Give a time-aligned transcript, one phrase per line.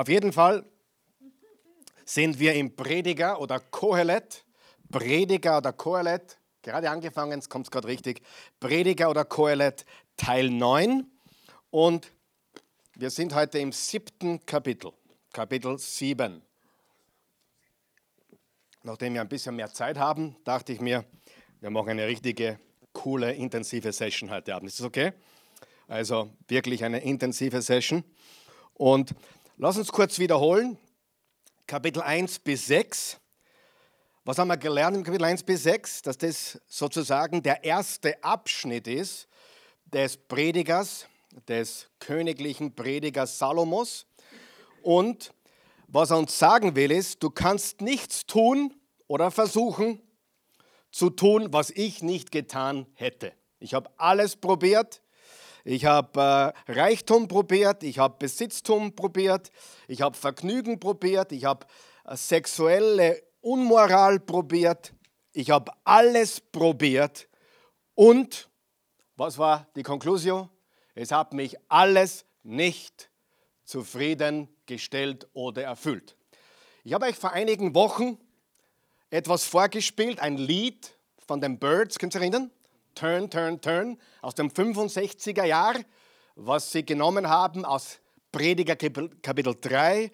[0.00, 0.64] Auf jeden Fall
[2.06, 4.46] sind wir im Prediger oder Kohelet.
[4.90, 8.22] Prediger oder Kohelet, gerade angefangen, jetzt kommt es gerade richtig.
[8.60, 9.84] Prediger oder Kohelet
[10.16, 11.04] Teil 9.
[11.68, 12.12] Und
[12.94, 14.90] wir sind heute im siebten Kapitel,
[15.34, 16.40] Kapitel 7.
[18.82, 21.04] Nachdem wir ein bisschen mehr Zeit haben, dachte ich mir,
[21.60, 22.58] wir machen eine richtige,
[22.94, 24.70] coole, intensive Session heute Abend.
[24.70, 25.12] Ist das okay?
[25.88, 28.02] Also wirklich eine intensive Session.
[28.72, 29.14] Und
[29.60, 30.78] lass uns kurz wiederholen.
[31.66, 33.20] Kapitel 1 bis 6.
[34.24, 36.00] Was haben wir gelernt im Kapitel 1 bis 6?
[36.00, 39.28] Dass das sozusagen der erste Abschnitt ist
[39.84, 41.06] des Predigers,
[41.46, 44.06] des königlichen Predigers Salomos.
[44.82, 45.34] Und
[45.88, 48.74] was er uns sagen will, ist, du kannst nichts tun
[49.08, 50.00] oder versuchen
[50.90, 53.34] zu tun, was ich nicht getan hätte.
[53.58, 55.02] Ich habe alles probiert,
[55.64, 59.50] ich habe äh, Reichtum probiert, ich habe Besitztum probiert,
[59.88, 61.66] ich habe Vergnügen probiert, ich habe
[62.04, 64.92] äh, sexuelle Unmoral probiert,
[65.32, 67.28] ich habe alles probiert
[67.94, 68.48] und
[69.16, 70.48] was war die Konklusion?
[70.94, 73.10] Es hat mich alles nicht
[73.64, 76.16] zufriedengestellt oder erfüllt.
[76.84, 78.18] Ich habe euch vor einigen Wochen
[79.10, 80.96] etwas vorgespielt, ein Lied
[81.26, 82.50] von den Birds, könnt ihr erinnern?
[83.00, 85.74] Turn, Turn, Turn aus dem 65er Jahr,
[86.34, 87.98] was sie genommen haben aus
[88.30, 90.12] Prediger Kapitel 3.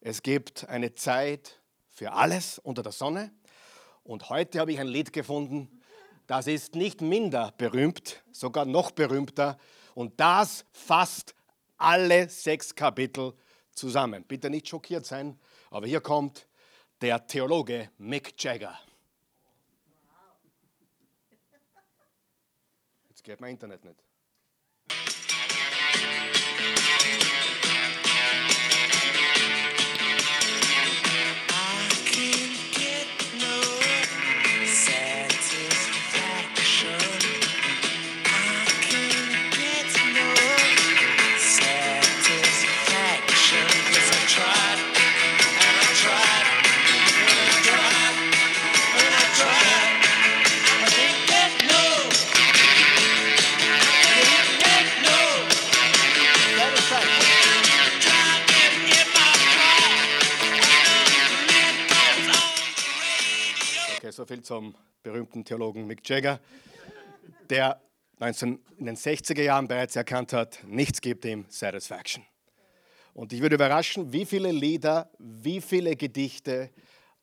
[0.00, 1.58] Es gibt eine Zeit
[1.88, 3.32] für alles unter der Sonne.
[4.04, 5.82] Und heute habe ich ein Lied gefunden,
[6.28, 9.58] das ist nicht minder berühmt, sogar noch berühmter.
[9.96, 11.34] Und das fasst
[11.78, 13.34] alle sechs Kapitel
[13.72, 14.22] zusammen.
[14.22, 15.36] Bitte nicht schockiert sein,
[15.68, 16.46] aber hier kommt
[17.00, 18.78] der Theologe Mick Jagger.
[23.20, 24.02] Jetzt geht mein Internet nicht.
[64.50, 64.74] Zum
[65.04, 66.40] berühmten Theologen Mick Jagger,
[67.50, 67.80] der
[68.18, 72.24] 19, in den 60er Jahren bereits erkannt hat, nichts gibt ihm Satisfaction.
[73.14, 76.70] Und ich würde überraschen, wie viele Lieder, wie viele Gedichte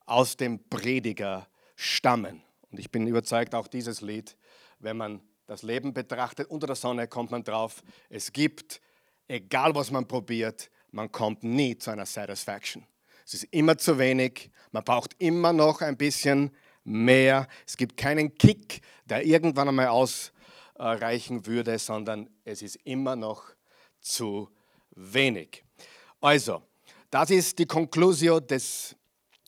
[0.05, 2.43] aus dem Prediger stammen.
[2.71, 4.37] Und ich bin überzeugt, auch dieses Lied,
[4.79, 8.79] wenn man das Leben betrachtet, unter der Sonne kommt man drauf, es gibt,
[9.27, 12.87] egal was man probiert, man kommt nie zu einer Satisfaction.
[13.25, 16.55] Es ist immer zu wenig, man braucht immer noch ein bisschen
[16.87, 17.47] mehr.
[17.65, 23.43] Es gibt keinen Kick, der irgendwann einmal ausreichen würde, sondern es ist immer noch
[23.99, 24.49] zu
[24.91, 25.63] wenig.
[26.21, 26.63] Also,
[27.11, 28.95] das ist die Konklusio des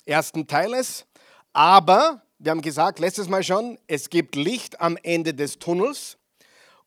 [0.05, 1.05] ersten Teiles.
[1.53, 6.17] Aber wir haben gesagt, letztes Mal schon, es gibt Licht am Ende des Tunnels.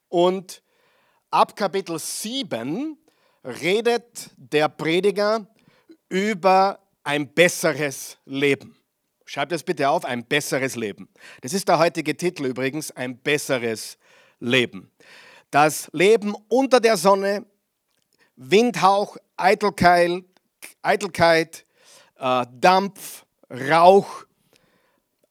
[0.08, 0.62] Und
[1.30, 2.98] ab Kapitel 7
[3.44, 5.46] redet der Prediger
[6.08, 8.76] über ein besseres Leben.
[9.32, 11.08] Schreibt das bitte auf, ein besseres Leben.
[11.40, 13.96] Das ist der heutige Titel übrigens, ein besseres
[14.40, 14.90] Leben.
[15.50, 17.46] Das Leben unter der Sonne,
[18.36, 20.22] Windhauch, Eitelkeit,
[20.82, 21.64] Eitelkeit
[22.18, 24.26] äh, Dampf, Rauch,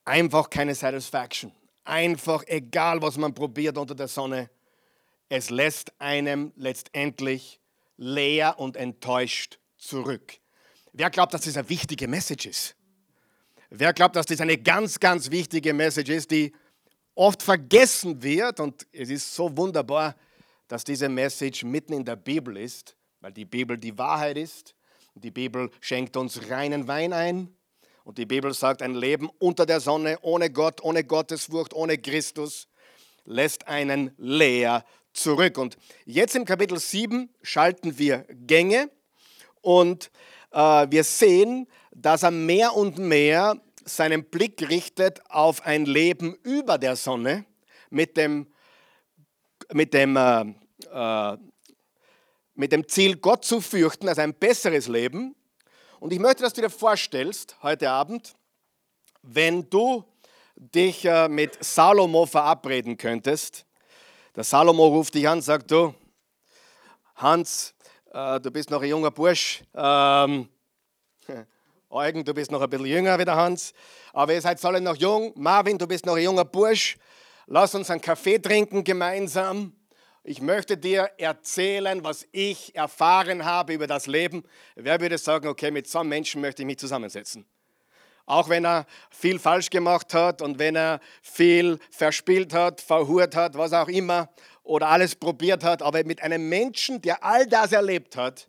[0.03, 1.51] einfach keine Satisfaction.
[1.84, 4.50] Einfach, egal was man probiert unter der Sonne,
[5.29, 7.59] es lässt einem letztendlich
[7.97, 10.40] leer und enttäuscht zurück.
[10.91, 12.75] Wer glaubt, dass das eine wichtige Message ist?
[13.74, 16.52] Wer glaubt, dass das eine ganz, ganz wichtige Message ist, die
[17.16, 18.59] oft vergessen wird?
[18.59, 20.18] Und es ist so wunderbar,
[20.68, 24.76] dass diese Message mitten in der Bibel ist, weil die Bibel die Wahrheit ist.
[25.16, 27.56] Die Bibel schenkt uns reinen Wein ein.
[28.03, 32.67] Und die Bibel sagt, ein Leben unter der Sonne, ohne Gott, ohne Gottesfurcht, ohne Christus,
[33.24, 34.84] lässt einen leer
[35.14, 35.58] zurück.
[35.58, 38.91] Und jetzt im Kapitel 7 schalten wir Gänge
[39.62, 40.12] und
[40.52, 46.78] äh, wir sehen, dass er mehr und mehr seinen Blick richtet auf ein Leben über
[46.78, 47.46] der Sonne
[47.90, 48.47] mit dem,
[49.73, 50.41] mit dem, äh,
[50.91, 51.38] äh,
[52.53, 55.35] mit dem Ziel, Gott zu fürchten, also ein besseres Leben.
[55.99, 58.34] Und ich möchte, dass du dir vorstellst, heute Abend,
[59.22, 60.03] wenn du
[60.55, 63.66] dich äh, mit Salomo verabreden könntest.
[64.35, 65.93] Der Salomo ruft dich an, sagt du,
[67.16, 67.73] Hans,
[68.14, 69.64] äh, du bist noch ein junger Bursch.
[69.76, 70.49] Ähm,
[71.91, 73.73] Eugen, du bist noch ein bisschen jünger wie der Hans.
[74.14, 75.34] Aber ihr seid alle noch jung.
[75.35, 76.97] Marvin, du bist noch ein junger Bursch.
[77.47, 79.73] Lass uns einen Kaffee trinken gemeinsam.
[80.23, 84.43] Ich möchte dir erzählen, was ich erfahren habe über das Leben.
[84.76, 87.46] Wer würde sagen, okay, mit so einem Menschen möchte ich mich zusammensetzen?
[88.26, 93.58] Auch wenn er viel falsch gemacht hat und wenn er viel verspielt hat, verhurt hat,
[93.58, 94.29] was auch immer,
[94.64, 98.47] oder alles probiert hat, aber mit einem Menschen, der all das erlebt hat,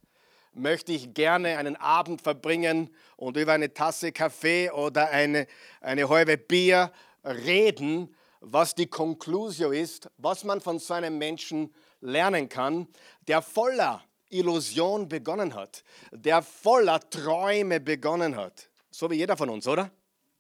[0.55, 2.91] möchte ich gerne einen Abend verbringen
[3.23, 5.47] und über eine Tasse Kaffee oder eine,
[5.81, 6.91] eine halbe Bier
[7.25, 12.89] reden, was die Conclusio ist, was man von so einem Menschen lernen kann,
[13.29, 18.69] der voller Illusion begonnen hat, der voller Träume begonnen hat.
[18.91, 19.93] So wie jeder von uns, oder?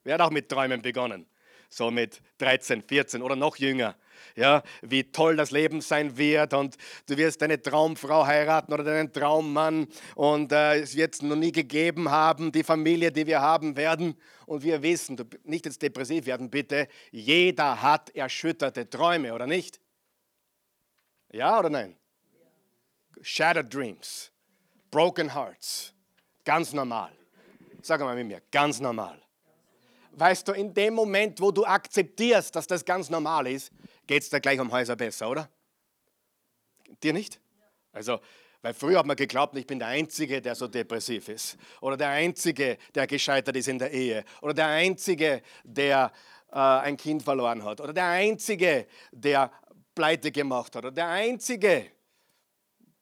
[0.03, 1.27] Wer hat auch mit Träumen begonnen?
[1.69, 3.95] So mit 13, 14 oder noch jünger.
[4.37, 6.77] Ja, wie toll das Leben sein wird und
[7.09, 11.53] du wirst deine Traumfrau heiraten oder deinen Traummann und äh, es wird es noch nie
[11.53, 14.17] gegeben haben, die Familie, die wir haben werden.
[14.47, 19.81] Und wir wissen, du, nicht jetzt depressiv werden, bitte, jeder hat erschütterte Träume, oder nicht?
[21.33, 21.97] Ja oder nein?
[23.21, 24.33] Shattered Dreams,
[24.91, 25.95] Broken Hearts,
[26.45, 27.13] ganz normal.
[27.83, 29.21] Sag mal mit mir, ganz normal.
[30.13, 33.73] Weißt du, in dem Moment, wo du akzeptierst, dass das ganz normal ist,
[34.07, 35.49] geht es dir gleich um Häuser besser, oder?
[37.03, 37.41] Dir nicht?
[37.93, 38.21] Also,
[38.63, 41.57] weil früher hat man geglaubt, ich bin der Einzige, der so depressiv ist.
[41.81, 44.25] Oder der Einzige, der gescheitert ist in der Ehe.
[44.41, 46.13] Oder der Einzige, der
[46.51, 47.81] äh, ein Kind verloren hat.
[47.81, 49.51] Oder der Einzige, der
[49.95, 50.85] pleite gemacht hat.
[50.85, 51.91] Oder der Einzige,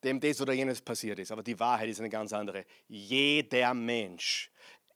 [0.03, 1.31] dem das oder jenes passiert ist.
[1.31, 2.65] Aber die Wahrheit ist eine ganz andere.
[2.89, 4.51] Jeder Mensch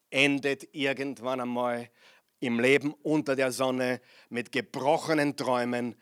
[0.08, 1.90] endet irgendwann einmal
[2.40, 5.96] im Leben unter der Sonne mit gebrochenen Träumen,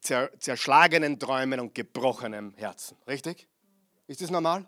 [0.00, 2.96] zerschlagenen Träumen und gebrochenem Herzen.
[3.06, 3.48] Richtig?
[4.06, 4.66] Ist das normal?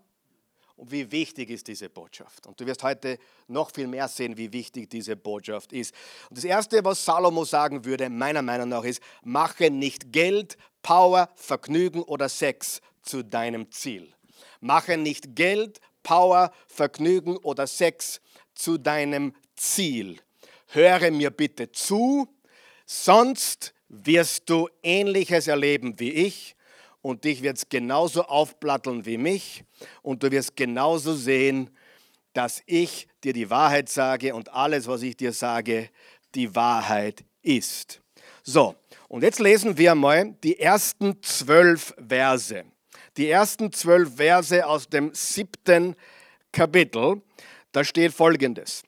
[0.79, 2.47] Und wie wichtig ist diese Botschaft?
[2.47, 5.93] Und du wirst heute noch viel mehr sehen, wie wichtig diese Botschaft ist.
[6.31, 11.31] Und das Erste, was Salomo sagen würde, meiner Meinung nach, ist, mache nicht Geld, Power,
[11.35, 14.13] Vergnügen oder Sex zu deinem Ziel.
[14.61, 18.21] Mache nicht Geld, Power, Vergnügen oder Sex
[18.55, 20.21] zu deinem Ziel.
[20.69, 22.29] Höre mir bitte zu,
[22.85, 26.57] sonst wirst du ähnliches erleben wie ich
[27.01, 29.65] und dich wird es genauso aufplatteln wie mich
[30.03, 31.71] und du wirst genauso sehen,
[32.35, 35.89] dass ich dir die Wahrheit sage und alles, was ich dir sage,
[36.35, 38.03] die Wahrheit ist.
[38.43, 38.75] So,
[39.09, 42.65] und jetzt lesen wir mal die ersten zwölf Verse.
[43.17, 45.97] Die ersten zwölf Verse aus dem siebten
[46.53, 47.23] Kapitel.
[47.73, 48.83] Da steht folgendes.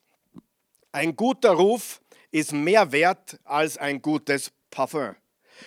[0.92, 2.00] Ein guter Ruf
[2.32, 5.14] ist mehr wert als ein gutes Parfum.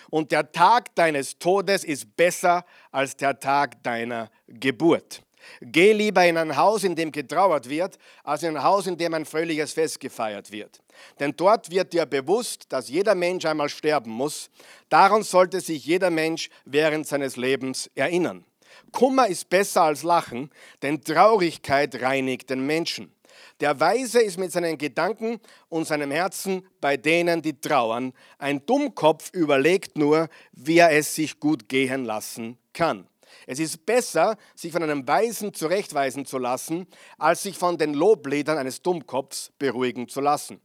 [0.10, 5.22] Und der Tag deines Todes ist besser als der Tag deiner Geburt.
[5.62, 9.14] Geh lieber in ein Haus, in dem getrauert wird, als in ein Haus, in dem
[9.14, 10.81] ein fröhliches Fest gefeiert wird.
[11.20, 14.50] Denn dort wird dir bewusst, dass jeder Mensch einmal sterben muss.
[14.90, 18.46] Daran sollte sich jeder Mensch während seines Lebens erinnern.
[18.92, 20.50] Kummer ist besser als Lachen,
[20.81, 23.14] denn Traurigkeit reinigt den Menschen.
[23.60, 25.40] Der Weise ist mit seinen Gedanken
[25.70, 28.14] und seinem Herzen bei denen, die trauern.
[28.38, 33.08] Ein Dummkopf überlegt nur, wie er es sich gut gehen lassen kann.
[33.48, 38.58] Es ist besser, sich von einem Weisen zurechtweisen zu lassen, als sich von den Lobliedern
[38.58, 40.62] eines Dummkopfs beruhigen zu lassen.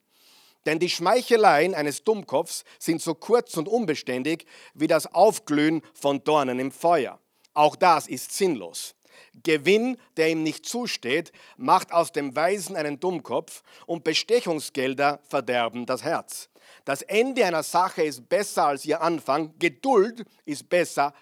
[0.66, 6.58] Denn die Schmeicheleien eines Dummkopfs sind so kurz und unbeständig wie das Aufglühen von Dornen
[6.58, 7.18] im Feuer.
[7.54, 8.94] Auch das ist sinnlos.
[9.42, 16.02] Gewinn, der ihm nicht zusteht, macht aus dem Weisen einen Dummkopf und Bestechungsgelder verderben das
[16.02, 16.48] Herz.
[16.84, 21.14] Das Ende einer Sache ist besser als ihr Anfang, Geduld ist besser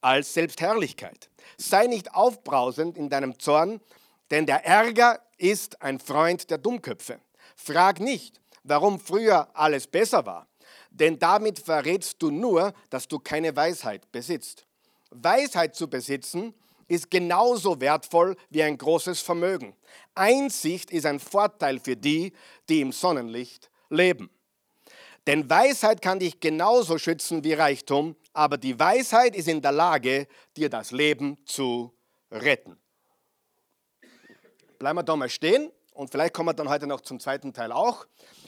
[0.00, 1.30] als Selbstherrlichkeit.
[1.56, 3.80] Sei nicht aufbrausend in deinem Zorn,
[4.30, 7.20] denn der Ärger ist ein Freund der Dummköpfe.
[7.56, 10.46] Frag nicht, warum früher alles besser war,
[10.90, 14.66] denn damit verrätst du nur, dass du keine Weisheit besitzt.
[15.10, 16.54] Weisheit zu besitzen
[16.88, 19.74] ist genauso wertvoll wie ein großes Vermögen.
[20.14, 22.32] Einsicht ist ein Vorteil für die,
[22.68, 24.30] die im Sonnenlicht leben.
[25.26, 30.28] Denn Weisheit kann dich genauso schützen wie Reichtum, aber die Weisheit ist in der Lage,
[30.56, 31.92] dir das Leben zu
[32.30, 32.78] retten.
[34.78, 37.72] Bleiben wir da mal stehen und vielleicht kommen wir dann heute noch zum zweiten Teil
[37.72, 38.06] auch.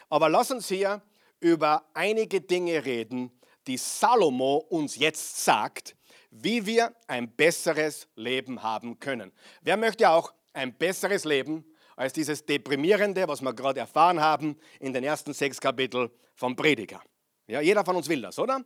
[0.09, 1.03] Aber lass uns hier
[1.41, 3.33] über einige Dinge reden,
[3.67, 5.97] die Salomo uns jetzt sagt,
[6.31, 9.33] wie wir ein besseres Leben haben können.
[9.63, 11.65] Wer möchte auch ein besseres Leben
[11.97, 17.03] als dieses deprimierende, was wir gerade erfahren haben in den ersten sechs Kapiteln vom Prediger?
[17.47, 18.63] Ja, jeder von uns will das, oder?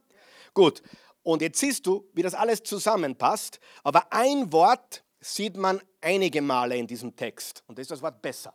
[0.54, 0.82] Gut.
[1.22, 3.60] Und jetzt siehst du, wie das alles zusammenpasst.
[3.84, 7.62] Aber ein Wort sieht man einige Male in diesem Text.
[7.68, 8.54] Und das ist das Wort besser.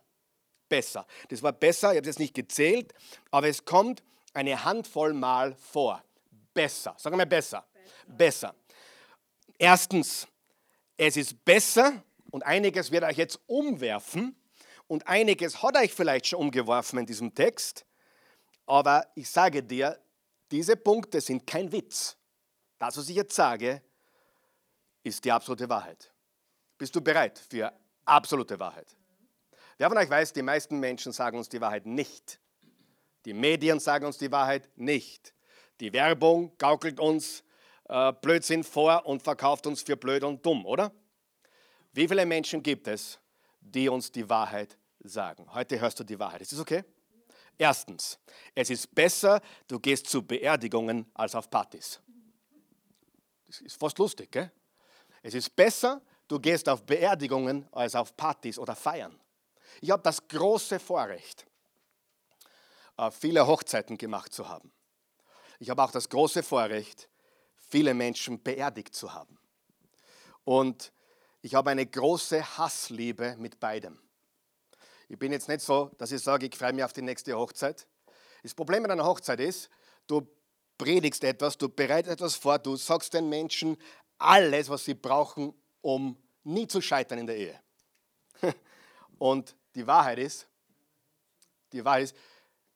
[0.67, 1.07] Besser.
[1.29, 2.93] Das Wort besser, ich habe es nicht gezählt,
[3.31, 6.03] aber es kommt eine Handvoll Mal vor.
[6.53, 6.93] Besser.
[6.97, 7.65] Sagen wir besser.
[8.05, 8.17] Besser.
[8.17, 8.55] besser.
[9.57, 10.27] Erstens,
[10.97, 14.35] es ist besser und einiges wird euch jetzt umwerfen
[14.87, 17.85] und einiges hat euch vielleicht schon umgeworfen in diesem Text.
[18.65, 19.99] Aber ich sage dir,
[20.51, 22.17] diese Punkte sind kein Witz.
[22.79, 23.81] Das, was ich jetzt sage,
[25.03, 26.11] ist die absolute Wahrheit.
[26.77, 27.73] Bist du bereit für
[28.05, 28.95] absolute Wahrheit?
[29.77, 32.39] Wer von euch weiß, die meisten Menschen sagen uns die Wahrheit nicht.
[33.25, 35.33] Die Medien sagen uns die Wahrheit nicht.
[35.79, 37.43] Die Werbung gaukelt uns
[37.89, 40.91] äh, Blödsinn vor und verkauft uns für blöd und dumm, oder?
[41.93, 43.19] Wie viele Menschen gibt es,
[43.59, 45.51] die uns die Wahrheit sagen?
[45.53, 46.41] Heute hörst du die Wahrheit.
[46.41, 46.83] Ist das okay?
[47.57, 48.19] Erstens,
[48.53, 51.99] es ist besser, du gehst zu Beerdigungen als auf Partys.
[53.47, 54.51] Das ist fast lustig, gell?
[55.23, 59.19] Es ist besser, du gehst auf Beerdigungen als auf Partys oder Feiern.
[59.81, 61.47] Ich habe das große Vorrecht,
[62.97, 64.71] äh, viele Hochzeiten gemacht zu haben.
[65.59, 67.09] Ich habe auch das große Vorrecht,
[67.67, 69.37] viele Menschen beerdigt zu haben.
[70.43, 70.91] Und
[71.41, 73.99] ich habe eine große Hassliebe mit beidem.
[75.09, 77.87] Ich bin jetzt nicht so, dass ich sage, ich freue mich auf die nächste Hochzeit.
[78.43, 79.69] Das Problem mit einer Hochzeit ist,
[80.07, 80.27] du
[80.77, 83.77] predigst etwas, du bereitest etwas vor, du sagst den Menschen
[84.17, 87.59] alles, was sie brauchen, um nie zu scheitern in der Ehe.
[89.17, 90.47] Und die Wahrheit ist,
[91.71, 92.15] die Wahrheit ist,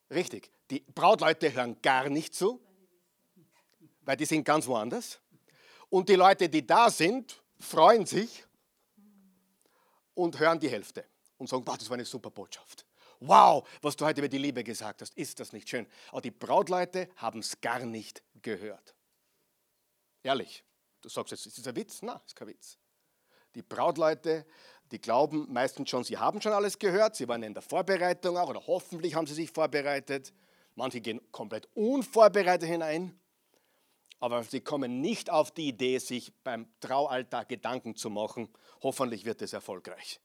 [0.10, 2.62] richtig, die Brautleute hören gar nicht zu,
[4.02, 5.20] weil die sind ganz woanders.
[5.90, 8.46] Und die Leute, die da sind, freuen sich
[10.14, 11.06] und hören die Hälfte
[11.38, 12.86] und sagen, wow, das war eine super Botschaft.
[13.20, 15.86] Wow, was du heute über die Liebe gesagt hast, ist das nicht schön?
[16.12, 18.96] Aber die Brautleute haben es gar nicht gehört.
[20.24, 20.64] Ehrlich,
[21.02, 22.02] du sagst jetzt, ist das ein Witz?
[22.02, 22.78] Nein, ist kein Witz.
[23.54, 24.46] Die Brautleute,
[24.92, 28.50] die glauben meistens schon, sie haben schon alles gehört, sie waren in der Vorbereitung auch
[28.50, 30.34] oder hoffentlich haben sie sich vorbereitet.
[30.76, 33.20] Manche gehen komplett unvorbereitet hinein,
[34.22, 38.48] aber sie kommen nicht auf die Idee, sich beim Traualltag Gedanken zu machen,
[38.82, 40.22] hoffentlich wird es erfolgreich.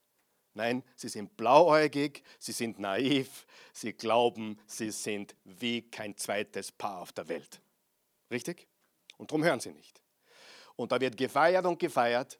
[0.52, 7.00] Nein, sie sind blauäugig, sie sind naiv, sie glauben, sie sind wie kein zweites Paar
[7.00, 7.60] auf der Welt.
[8.30, 8.68] Richtig?
[9.16, 10.00] Und darum hören sie nicht.
[10.76, 12.38] Und da wird gefeiert und gefeiert.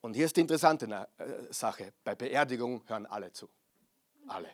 [0.00, 0.86] Und hier ist die interessante
[1.18, 1.92] äh, Sache.
[2.02, 3.48] Bei Beerdigungen hören alle zu.
[4.26, 4.50] Alle.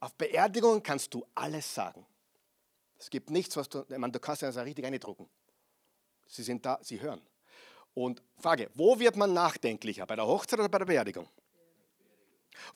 [0.00, 2.04] Auf Beerdigungen kannst du alles sagen.
[3.02, 5.28] Es gibt nichts, was du, ich meine, du kannst ja richtig eindrucken.
[6.28, 7.20] Sie sind da, sie hören.
[7.94, 10.06] Und Frage, wo wird man nachdenklicher?
[10.06, 11.28] Bei der Hochzeit oder bei der Beerdigung?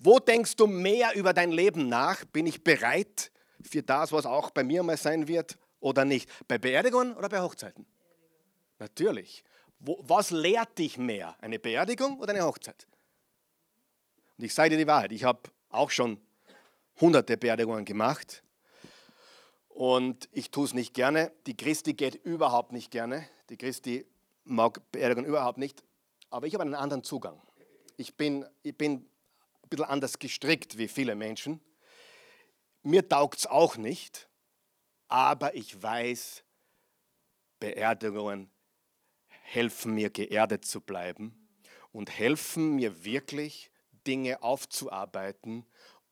[0.01, 2.25] Wo denkst du mehr über dein Leben nach?
[2.25, 3.31] Bin ich bereit
[3.63, 6.29] für das, was auch bei mir mal sein wird oder nicht?
[6.49, 7.87] Bei Beerdigungen oder bei Hochzeiten?
[8.81, 9.45] Natürlich.
[9.79, 11.37] Wo, was lehrt dich mehr?
[11.41, 12.89] Eine Beerdigung oder eine Hochzeit?
[14.37, 16.21] Und ich sage dir die Wahrheit, ich habe auch schon
[17.01, 18.43] hunderte Beerdigungen gemacht
[19.77, 21.31] und ich tue es nicht gerne.
[21.47, 23.29] Die Christi geht überhaupt nicht gerne.
[23.51, 24.07] Die Christi
[24.45, 25.85] mag Beerdigung überhaupt nicht,
[26.31, 27.43] aber ich habe einen anderen Zugang.
[27.99, 31.61] Ich bin, ich bin ein bisschen anders gestrickt wie viele Menschen.
[32.85, 34.31] Mir taugt es auch nicht,
[35.09, 36.43] aber ich weiß,
[37.61, 38.51] Beerdigungen
[39.29, 41.51] helfen mir geerdet zu bleiben
[41.93, 43.71] und helfen mir wirklich
[44.07, 45.67] Dinge aufzuarbeiten.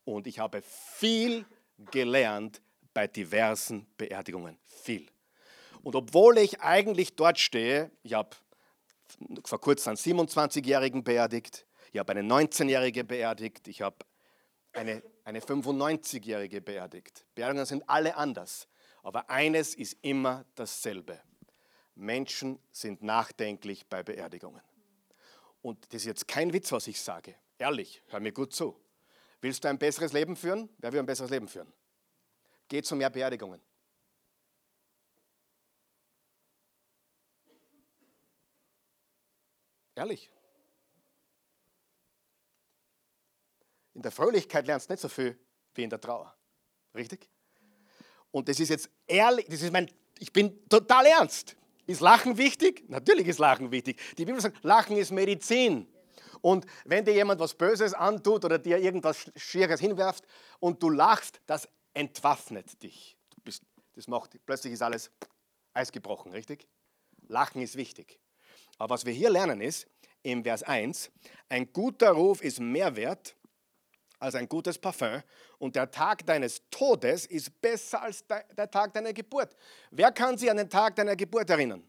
[0.04, 1.46] Und ich habe viel
[1.90, 2.60] gelernt
[2.94, 4.56] bei diversen Beerdigungen.
[4.66, 5.06] Viel.
[5.82, 8.30] Und obwohl ich eigentlich dort stehe, ich habe
[9.44, 13.96] vor kurzem einen 27-Jährigen beerdigt, ich habe eine 19-Jährige beerdigt, ich habe
[14.72, 17.26] eine, eine 95-Jährige beerdigt.
[17.34, 18.66] Beerdigungen sind alle anders,
[19.02, 21.20] aber eines ist immer dasselbe.
[21.94, 24.62] Menschen sind nachdenklich bei Beerdigungen.
[25.62, 27.34] Und das ist jetzt kein Witz, was ich sage.
[27.58, 28.78] Ehrlich, hör mir gut zu.
[29.40, 30.68] Willst du ein besseres Leben führen?
[30.78, 31.72] Wer will ein besseres Leben führen?
[32.68, 33.60] Geh zu mehr Beerdigungen.
[39.94, 40.30] Ehrlich.
[43.94, 45.38] In der Fröhlichkeit lernst du nicht so viel
[45.74, 46.34] wie in der Trauer.
[46.94, 47.28] Richtig?
[48.30, 51.56] Und das ist jetzt ehrlich, das ist mein, ich bin total ernst.
[51.86, 52.84] Ist Lachen wichtig?
[52.88, 54.00] Natürlich ist Lachen wichtig.
[54.18, 55.86] Die Bibel sagt, Lachen ist Medizin.
[56.40, 60.24] Und wenn dir jemand was Böses antut oder dir irgendwas Schieres hinwerft
[60.60, 63.16] und du lachst, das entwaffnet dich.
[63.44, 63.62] Bist,
[63.94, 65.10] das macht, plötzlich ist alles
[65.72, 66.68] Eis gebrochen, richtig?
[67.28, 68.18] Lachen ist wichtig.
[68.78, 69.86] Aber was wir hier lernen ist,
[70.22, 71.10] im Vers 1,
[71.48, 73.36] ein guter Ruf ist mehr wert
[74.18, 75.22] als ein gutes Parfum
[75.58, 79.54] und der Tag deines Todes ist besser als der Tag deiner Geburt.
[79.90, 81.82] Wer kann sich an den Tag deiner Geburt erinnern?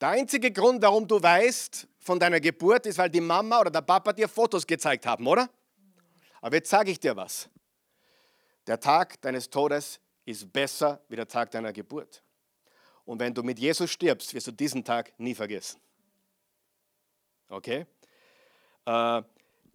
[0.00, 3.80] Der einzige Grund, warum du weißt von deiner Geburt, ist, weil die Mama oder der
[3.80, 5.48] Papa dir Fotos gezeigt haben, oder?
[6.44, 7.48] Aber jetzt sage ich dir was.
[8.66, 12.22] Der Tag deines Todes ist besser wie der Tag deiner Geburt.
[13.06, 15.80] Und wenn du mit Jesus stirbst, wirst du diesen Tag nie vergessen.
[17.48, 17.86] Okay?
[18.84, 19.22] Äh,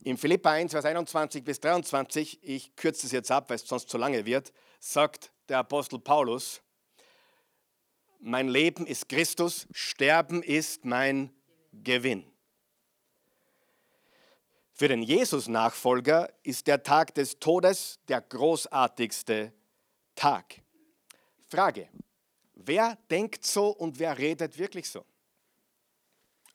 [0.04, 3.90] Im Philippa 1, Vers 21 bis 23, ich kürze es jetzt ab, weil es sonst
[3.90, 6.62] zu lange wird, sagt der Apostel Paulus,
[8.20, 11.34] mein Leben ist Christus, Sterben ist mein
[11.74, 12.32] Gewinn.
[14.80, 19.52] Für den Jesus-Nachfolger ist der Tag des Todes der großartigste
[20.16, 20.62] Tag.
[21.50, 21.90] Frage,
[22.54, 25.04] wer denkt so und wer redet wirklich so?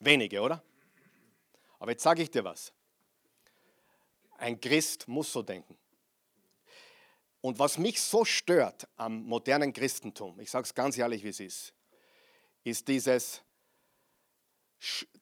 [0.00, 0.64] Wenige, oder?
[1.78, 2.72] Aber jetzt sage ich dir was.
[4.38, 5.76] Ein Christ muss so denken.
[7.42, 11.40] Und was mich so stört am modernen Christentum, ich sage es ganz ehrlich, wie es
[11.40, 11.74] ist,
[12.62, 13.42] ist dieses,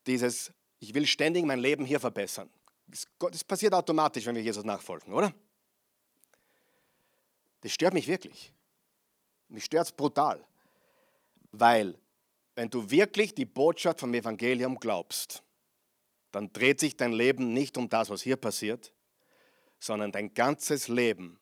[0.06, 2.48] dieses, ich will ständig mein Leben hier verbessern.
[2.86, 5.32] Das passiert automatisch, wenn wir Jesus nachfolgen, oder?
[7.62, 8.52] Das stört mich wirklich.
[9.48, 10.44] Mich stört es brutal.
[11.52, 11.98] Weil,
[12.54, 15.42] wenn du wirklich die Botschaft vom Evangelium glaubst,
[16.32, 18.92] dann dreht sich dein Leben nicht um das, was hier passiert,
[19.78, 21.38] sondern dein ganzes Leben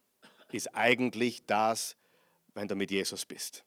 [0.53, 1.97] ist eigentlich das,
[2.55, 3.65] wenn du mit Jesus bist.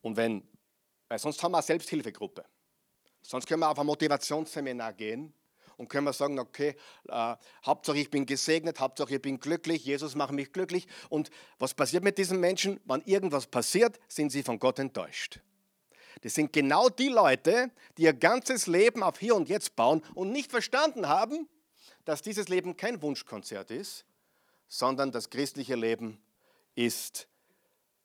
[0.00, 0.46] Und wenn,
[1.08, 2.44] weil sonst haben wir eine Selbsthilfegruppe.
[3.22, 5.34] Sonst können wir auf ein Motivationsseminar gehen
[5.76, 6.76] und können wir sagen, okay,
[7.08, 10.86] äh, Hauptsache ich bin gesegnet, Hauptsache ich bin glücklich, Jesus macht mich glücklich.
[11.08, 12.80] Und was passiert mit diesen Menschen?
[12.84, 15.40] Wenn irgendwas passiert, sind sie von Gott enttäuscht.
[16.22, 20.32] Das sind genau die Leute, die ihr ganzes Leben auf Hier und Jetzt bauen und
[20.32, 21.48] nicht verstanden haben,
[22.04, 24.04] dass dieses Leben kein Wunschkonzert ist,
[24.68, 26.22] sondern das christliche Leben
[26.74, 27.28] ist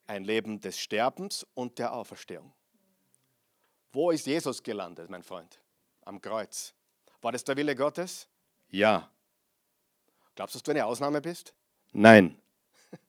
[0.07, 2.51] ein Leben des Sterbens und der Auferstehung.
[3.91, 5.59] Wo ist Jesus gelandet, mein Freund?
[6.01, 6.73] Am Kreuz.
[7.21, 8.27] War das der Wille Gottes?
[8.69, 9.09] Ja.
[10.35, 11.53] Glaubst du, dass du eine Ausnahme bist?
[11.91, 12.39] Nein.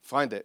[0.00, 0.44] Freunde,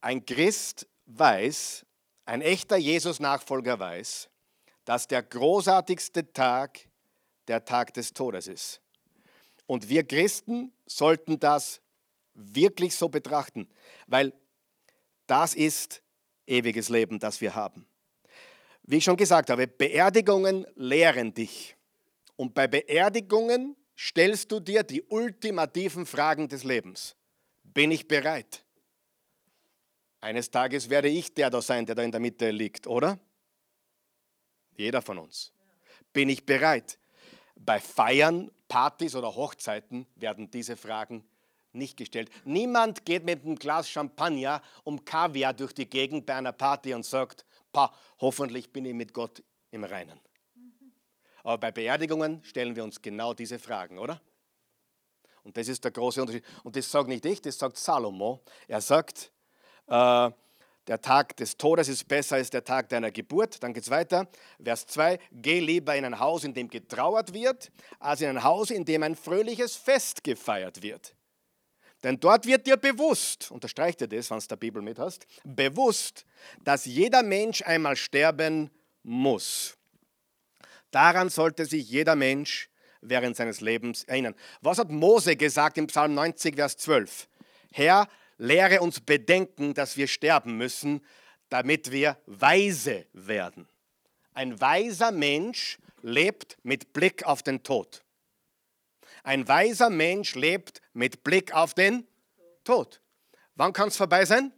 [0.00, 1.84] ein Christ weiß,
[2.24, 4.28] ein echter Jesus-Nachfolger weiß,
[4.84, 6.88] dass der großartigste Tag
[7.48, 8.80] der Tag des Todes ist.
[9.66, 11.80] Und wir Christen sollten das
[12.34, 13.68] wirklich so betrachten,
[14.06, 14.32] weil
[15.26, 16.02] das ist
[16.46, 17.86] ewiges Leben, das wir haben.
[18.90, 21.76] Wie ich schon gesagt habe, Beerdigungen lehren dich.
[22.34, 27.14] Und bei Beerdigungen stellst du dir die ultimativen Fragen des Lebens.
[27.62, 28.64] Bin ich bereit?
[30.20, 33.20] Eines Tages werde ich der da sein, der da in der Mitte liegt, oder?
[34.76, 35.52] Jeder von uns.
[36.12, 36.98] Bin ich bereit?
[37.54, 41.24] Bei Feiern, Partys oder Hochzeiten werden diese Fragen
[41.72, 42.28] nicht gestellt.
[42.44, 47.06] Niemand geht mit einem Glas Champagner um Kaviar durch die Gegend bei einer Party und
[47.06, 50.20] sagt, pa, hoffentlich bin ich mit Gott im Reinen.
[51.42, 54.20] Aber bei Beerdigungen stellen wir uns genau diese Fragen, oder?
[55.42, 56.44] Und das ist der große Unterschied.
[56.64, 58.42] Und das sagt nicht ich, das sagt Salomo.
[58.68, 59.32] Er sagt,
[59.86, 60.30] äh,
[60.86, 63.62] der Tag des Todes ist besser als der Tag deiner Geburt.
[63.62, 64.28] Dann geht es weiter.
[64.62, 65.18] Vers 2.
[65.30, 69.02] Geh lieber in ein Haus, in dem getrauert wird, als in ein Haus, in dem
[69.02, 71.14] ein fröhliches Fest gefeiert wird.
[72.02, 76.24] Denn dort wird dir bewusst, unterstreicht dir das, wenn du der Bibel mit hast, bewusst,
[76.64, 78.70] dass jeder Mensch einmal sterben
[79.02, 79.76] muss.
[80.90, 82.70] Daran sollte sich jeder Mensch
[83.02, 84.34] während seines Lebens erinnern.
[84.60, 87.28] Was hat Mose gesagt im Psalm 90, Vers 12?
[87.72, 88.08] Herr,
[88.38, 91.04] lehre uns bedenken, dass wir sterben müssen,
[91.48, 93.68] damit wir weise werden.
[94.32, 98.02] Ein weiser Mensch lebt mit Blick auf den Tod.
[99.22, 102.06] Ein weiser Mensch lebt mit Blick auf den
[102.64, 103.00] Tod.
[103.54, 104.52] Wann kann es vorbei sein?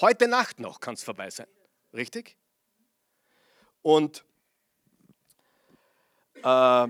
[0.00, 1.46] Heute Nacht noch kann es vorbei sein.
[1.92, 2.36] Richtig?
[3.82, 4.24] Und,
[6.42, 6.88] äh,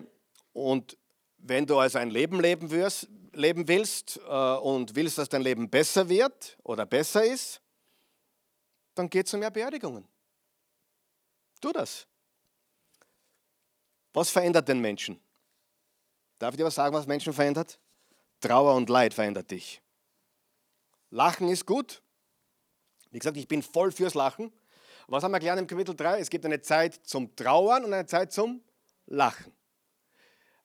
[0.53, 0.97] und
[1.39, 5.69] wenn du also ein Leben leben, wirst, leben willst äh, und willst, dass dein Leben
[5.69, 7.61] besser wird oder besser ist,
[8.95, 10.07] dann geh zu mehr Beerdigungen.
[11.61, 12.07] Tu das.
[14.13, 15.21] Was verändert den Menschen?
[16.39, 17.79] Darf ich dir was sagen, was Menschen verändert?
[18.41, 19.81] Trauer und Leid verändert dich.
[21.11, 22.03] Lachen ist gut.
[23.11, 24.53] Wie gesagt, ich bin voll fürs Lachen.
[25.07, 26.19] Was haben wir gelernt im Kapitel 3?
[26.19, 28.63] Es gibt eine Zeit zum Trauern und eine Zeit zum
[29.07, 29.53] Lachen.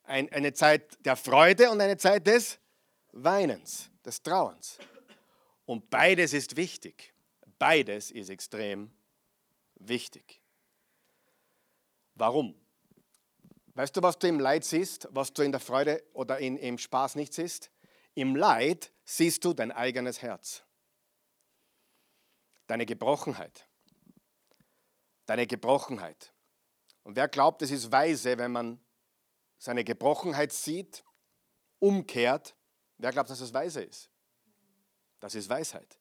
[0.04, 2.58] Ein, eine Zeit der Freude und eine Zeit des
[3.12, 4.80] Weinens, des Trauerns.
[5.66, 7.14] Und beides ist wichtig.
[7.60, 8.90] Beides ist extrem
[9.76, 10.42] wichtig.
[12.16, 12.59] Warum?
[13.80, 16.78] Weißt du, was du im Leid siehst, was du in der Freude oder in, im
[16.78, 17.72] Spaß nicht siehst?
[18.14, 20.64] Im Leid siehst du dein eigenes Herz.
[22.68, 23.70] Deine Gebrochenheit.
[25.28, 26.34] Deine Gebrochenheit.
[27.04, 28.82] Und wer glaubt, es ist weise, wenn man
[29.60, 31.06] seine Gebrochenheit sieht,
[31.80, 32.58] umkehrt,
[32.98, 34.10] wer glaubt, dass es weise ist?
[35.22, 35.98] Das ist Weisheit.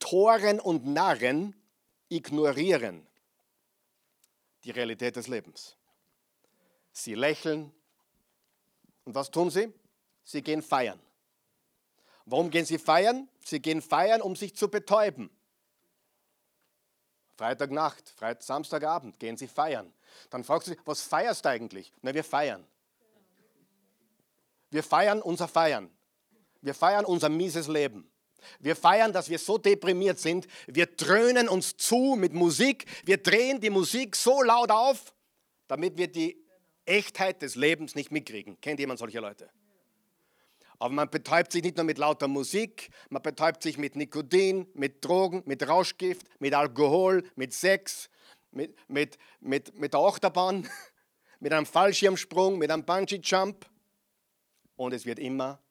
[0.00, 1.56] Toren und Narren
[2.10, 3.06] ignorieren
[4.64, 5.78] die Realität des Lebens.
[6.94, 7.72] Sie lächeln.
[9.04, 9.70] Und was tun sie?
[10.22, 10.98] Sie gehen feiern.
[12.24, 13.28] Warum gehen sie feiern?
[13.44, 15.28] Sie gehen feiern, um sich zu betäuben.
[17.36, 19.92] Freitagnacht, Freit Samstagabend gehen sie feiern.
[20.30, 21.92] Dann fragst du sie, was feierst du eigentlich?
[22.00, 22.64] Na, wir feiern.
[24.70, 25.90] Wir feiern unser Feiern.
[26.62, 28.10] Wir feiern unser mieses Leben.
[28.60, 30.46] Wir feiern, dass wir so deprimiert sind.
[30.66, 32.86] Wir dröhnen uns zu mit Musik.
[33.04, 35.14] Wir drehen die Musik so laut auf,
[35.66, 36.43] damit wir die
[36.86, 38.60] Echtheit des Lebens nicht mitkriegen.
[38.60, 39.50] Kennt jemand solche Leute?
[40.78, 45.04] Aber man betäubt sich nicht nur mit lauter Musik, man betäubt sich mit Nikotin, mit
[45.04, 48.10] Drogen, mit Rauschgift, mit Alkohol, mit Sex,
[48.50, 50.68] mit, mit, mit, mit der Achterbahn,
[51.40, 53.66] mit einem Fallschirmsprung, mit einem Bungee-Jump.
[54.76, 55.62] Und es wird immer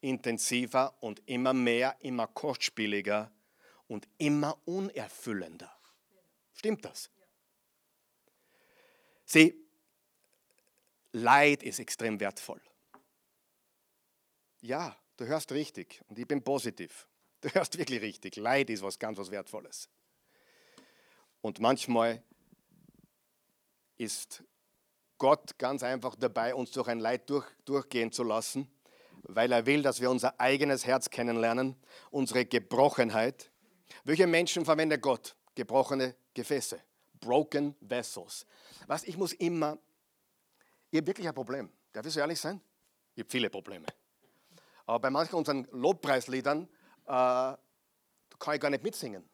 [0.00, 3.32] intensiver und immer mehr, immer kostspieliger
[3.88, 5.72] und immer unerfüllender.
[6.52, 7.10] Stimmt das?
[9.24, 9.54] Sieh,
[11.22, 12.60] Leid ist extrem wertvoll.
[14.60, 17.06] Ja, du hörst richtig und ich bin positiv.
[17.40, 18.34] Du hörst wirklich richtig.
[18.34, 19.88] Leid ist was ganz was Wertvolles.
[21.40, 22.20] Und manchmal
[23.96, 24.42] ist
[25.18, 28.68] Gott ganz einfach dabei, uns durch ein Leid durch, durchgehen zu lassen,
[29.22, 31.76] weil er will, dass wir unser eigenes Herz kennenlernen,
[32.10, 33.52] unsere Gebrochenheit.
[34.02, 35.36] Welche Menschen verwendet Gott?
[35.54, 36.80] Gebrochene Gefäße,
[37.20, 38.46] broken vessels.
[38.88, 39.78] Was, ich muss immer,
[40.90, 41.70] ich habe wirklich ein Problem.
[41.92, 42.60] Darf ich so ehrlich sein?
[43.14, 43.86] Ich habe viele Probleme.
[44.86, 46.68] Aber bei manchen unseren Lobpreisliedern
[47.04, 47.56] äh,
[48.38, 49.28] kann ich gar nicht mitsingen.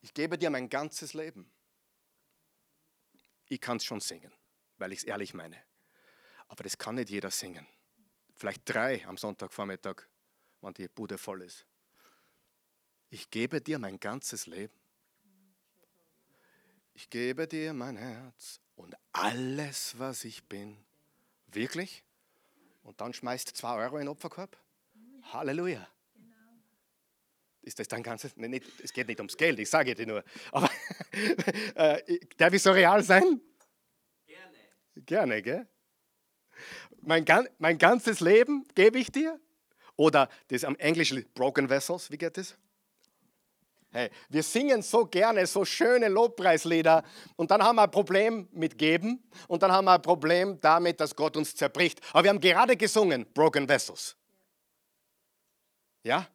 [0.00, 1.50] Ich gebe dir mein ganzes Leben.
[3.48, 4.32] Ich kann es schon singen,
[4.78, 5.62] weil ich es ehrlich meine.
[6.48, 7.66] Aber das kann nicht jeder singen.
[8.34, 10.02] Vielleicht drei am Sonntagvormittag,
[10.60, 11.66] wenn die Bude voll ist.
[13.10, 14.74] Ich gebe dir mein ganzes Leben.
[16.94, 20.76] Ich gebe dir mein Herz und alles, was ich bin.
[21.48, 22.04] Wirklich?
[22.82, 24.56] Und dann schmeißt zwei Euro in den Opferkorb?
[25.32, 25.86] Halleluja.
[27.62, 28.36] Ist das dein ganzes?
[28.36, 30.22] Nee, nicht, es geht nicht ums Geld, ich sage dir nur.
[30.52, 30.70] Aber
[31.74, 33.40] äh, darf ich so real sein?
[34.24, 34.56] Gerne.
[34.94, 35.68] Gerne, gell?
[37.00, 37.24] Mein,
[37.58, 39.40] mein ganzes Leben gebe ich dir?
[39.96, 42.56] Oder das am Englischen Broken Vessels, wie geht das?
[43.96, 47.02] Hey, wir singen so gerne so schöne Lobpreislieder
[47.36, 51.00] und dann haben wir ein Problem mit Geben und dann haben wir ein Problem damit,
[51.00, 52.02] dass Gott uns zerbricht.
[52.12, 54.14] Aber wir haben gerade gesungen, Broken Vessels.
[56.02, 56.28] Ja?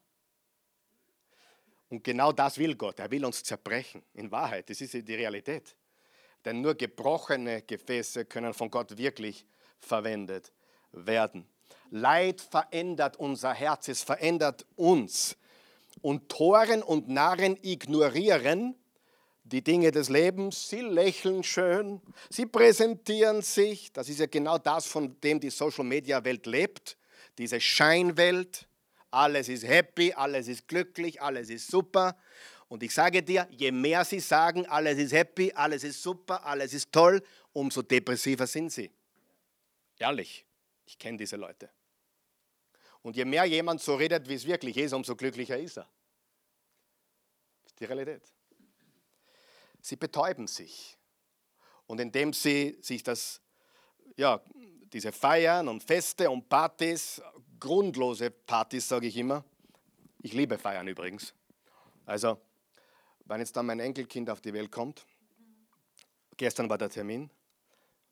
[1.89, 2.97] Und genau das will Gott.
[2.97, 4.01] Er will uns zerbrechen.
[4.15, 5.75] In Wahrheit, das ist die Realität.
[6.43, 9.45] Denn nur gebrochene Gefäße können von Gott wirklich
[9.77, 10.51] verwendet
[10.93, 11.47] werden.
[11.91, 15.37] Leid verändert unser Herz, es verändert uns
[16.01, 18.75] und Toren und Narren ignorieren
[19.43, 24.85] die Dinge des Lebens, sie lächeln schön, sie präsentieren sich, das ist ja genau das,
[24.85, 26.97] von dem die Social-Media-Welt lebt,
[27.37, 28.67] diese Scheinwelt,
[29.09, 32.15] alles ist happy, alles ist glücklich, alles ist super.
[32.69, 36.73] Und ich sage dir, je mehr sie sagen, alles ist happy, alles ist super, alles
[36.73, 38.89] ist toll, umso depressiver sind sie.
[39.99, 40.45] Ehrlich,
[40.85, 41.69] ich kenne diese Leute.
[43.01, 45.89] Und je mehr jemand so redet, wie es wirklich ist, umso glücklicher ist er.
[47.63, 48.23] Das ist die Realität.
[49.81, 50.97] Sie betäuben sich.
[51.87, 53.41] Und indem sie sich das,
[54.15, 54.41] ja,
[54.93, 57.21] diese Feiern und Feste und Partys,
[57.59, 59.43] grundlose Partys, sage ich immer.
[60.21, 61.33] Ich liebe Feiern übrigens.
[62.05, 62.39] Also,
[63.25, 65.05] wenn jetzt dann mein Enkelkind auf die Welt kommt,
[66.37, 67.31] gestern war der Termin,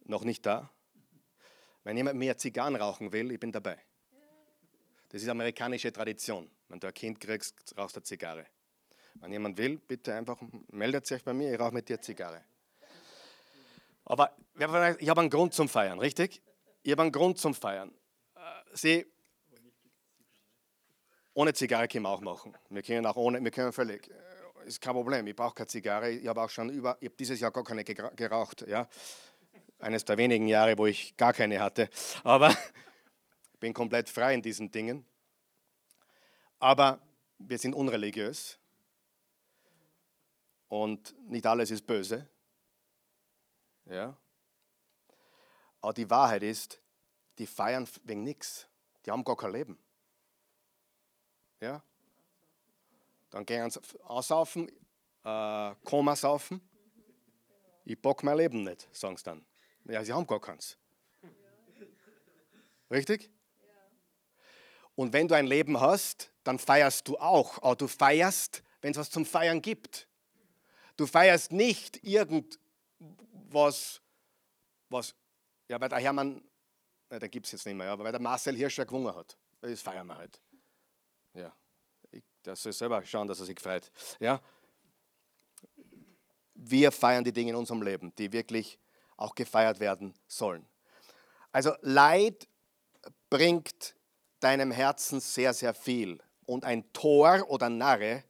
[0.05, 0.71] noch nicht da.
[1.83, 3.77] Wenn jemand mehr Zigarren rauchen will, ich bin dabei.
[5.09, 6.49] Das ist amerikanische Tradition.
[6.67, 8.45] Wenn du ein Kind kriegst, rauchst du eine Zigarre.
[9.15, 10.37] Wenn jemand will, bitte einfach
[10.71, 12.43] meldet sich bei mir, ich rauche mit dir Zigarre.
[14.05, 16.41] Aber ich habe einen Grund zum Feiern, richtig?
[16.83, 17.91] Ich habe einen Grund zum Feiern.
[18.35, 18.39] Äh,
[18.73, 19.05] Sie,
[21.33, 22.55] ohne Zigarre können wir auch machen.
[22.69, 25.25] Wir können auch ohne, wir können völlig, äh, ist kein Problem.
[25.27, 26.11] Ich brauche keine Zigarre.
[26.11, 28.65] Ich habe auch schon über, ich habe dieses Jahr gar keine geraucht.
[28.67, 28.87] Ja?
[29.79, 31.89] Eines der wenigen Jahre, wo ich gar keine hatte.
[32.23, 32.55] Aber
[33.59, 35.05] bin komplett frei in diesen Dingen.
[36.59, 37.01] Aber
[37.37, 38.59] wir sind unreligiös
[40.67, 42.27] und nicht alles ist böse.
[43.85, 44.15] Ja?
[45.81, 46.81] Aber die Wahrheit ist,
[47.37, 48.67] die feiern wegen nichts.
[49.05, 49.79] Die haben gar kein Leben.
[51.61, 51.81] Ja?
[53.29, 54.69] Dann gehen sie aussaufen,
[55.23, 56.61] äh, Koma saufen.
[57.85, 59.45] Ich bock mein Leben nicht, sagen sie dann.
[59.85, 60.77] Ja, sie haben gar keins.
[62.91, 63.31] Richtig?
[64.99, 67.63] Und wenn du ein Leben hast, dann feierst du auch.
[67.63, 70.09] Aber du feierst, wenn es was zum Feiern gibt.
[70.97, 74.01] Du feierst nicht irgendwas,
[74.89, 75.15] was,
[75.69, 76.43] ja, weil der Hermann,
[77.09, 79.37] na, den gibt es jetzt nicht mehr, aber weil der Marcel Hirscher gewonnen hat.
[79.61, 80.41] Das feiern wir halt.
[81.33, 81.55] Ja,
[82.11, 83.89] ich, der soll selber schauen, dass er sich freut.
[84.19, 84.41] Ja,
[86.55, 88.77] wir feiern die Dinge in unserem Leben, die wirklich
[89.15, 90.67] auch gefeiert werden sollen.
[91.53, 92.49] Also Leid
[93.29, 93.95] bringt
[94.39, 96.19] deinem Herzen sehr, sehr viel.
[96.45, 98.23] Und ein Tor oder Narre,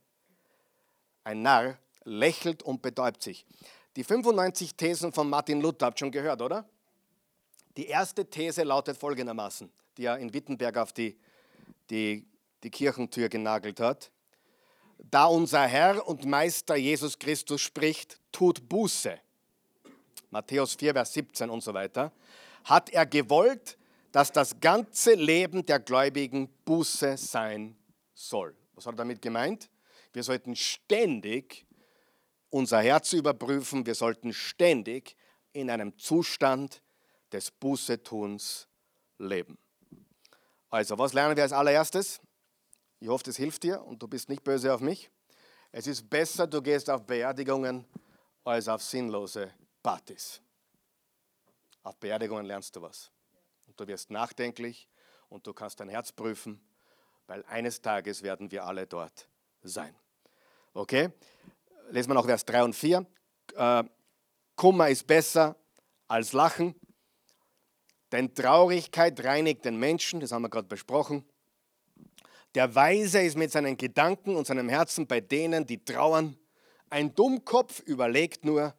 [1.24, 3.45] ein Narr, lächelt und betäubt sich.
[3.95, 6.67] Die 95 Thesen von Martin Luther habt ihr schon gehört, oder?
[7.78, 11.17] Die erste These lautet folgendermaßen, die er in Wittenberg auf die,
[11.89, 12.28] die,
[12.63, 14.12] die Kirchentür genagelt hat.
[14.98, 19.17] Da unser Herr und Meister Jesus Christus spricht, tut Buße.
[20.30, 22.12] Matthäus 4, Vers 17 und so weiter.
[22.65, 23.78] Hat er gewollt,
[24.12, 27.78] dass das ganze Leben der Gläubigen Buße sein
[28.13, 28.56] soll.
[28.74, 29.69] Was hat er damit gemeint?
[30.13, 31.65] Wir sollten ständig
[32.50, 35.15] unser Herz überprüfen, wir sollten ständig
[35.54, 36.82] in einem Zustand
[37.32, 38.67] des Bußetuns
[39.19, 39.58] leben.
[40.69, 42.22] Also, was lernen wir als allererstes?
[43.00, 45.10] Ich hoffe, das hilft dir und du bist nicht böse auf mich.
[45.72, 47.86] Es ist besser, du gehst auf Beerdigungen
[48.43, 50.41] als auf sinnlose Partys.
[51.84, 53.12] Auf Beerdigungen lernst du was.
[53.70, 54.90] Und du wirst nachdenklich
[55.30, 56.60] und du kannst dein Herz prüfen,
[57.28, 59.30] weil eines Tages werden wir alle dort
[59.62, 59.96] sein.
[60.74, 61.12] Okay?
[61.92, 63.06] Lesen wir noch Vers 3 und 4.
[63.56, 63.84] Äh,
[64.56, 65.56] Kummer ist besser
[66.08, 66.74] als Lachen,
[68.12, 71.24] denn Traurigkeit reinigt den Menschen, das haben wir gerade besprochen.
[72.56, 76.40] Der Weise ist mit seinen Gedanken und seinem Herzen bei denen, die trauern.
[76.90, 78.74] Ein Dummkopf überlegt nur,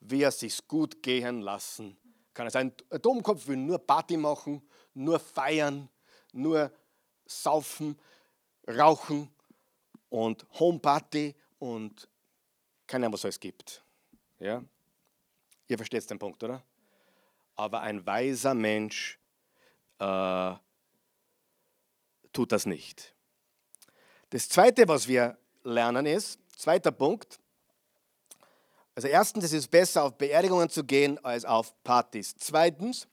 [0.00, 1.96] wie er sich's gut gehen lassen
[2.34, 2.46] kann.
[2.46, 5.88] Also ein Dummkopf will nur Party machen, nur feiern,
[6.32, 6.70] nur
[7.26, 7.98] saufen,
[8.68, 9.32] rauchen
[10.08, 12.08] und Homeparty und
[12.86, 13.82] keine Ahnung, was es gibt.
[14.38, 14.62] Ja?
[15.68, 16.62] Ihr versteht den Punkt, oder?
[17.56, 19.18] Aber ein weiser Mensch
[19.98, 20.54] äh,
[22.32, 23.14] tut das nicht.
[24.30, 27.40] Das Zweite, was wir lernen, ist, zweiter Punkt,
[28.94, 32.34] also erstens, es ist besser, auf Beerdigungen zu gehen, als auf Partys.
[32.38, 33.08] Zweitens,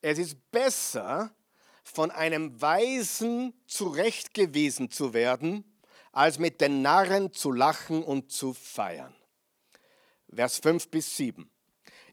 [0.00, 1.34] es ist besser,
[1.84, 5.64] von einem Weisen zurechtgewiesen zu werden,
[6.12, 9.14] als mit den Narren zu lachen und zu feiern.
[10.32, 11.50] Vers 5 bis 7.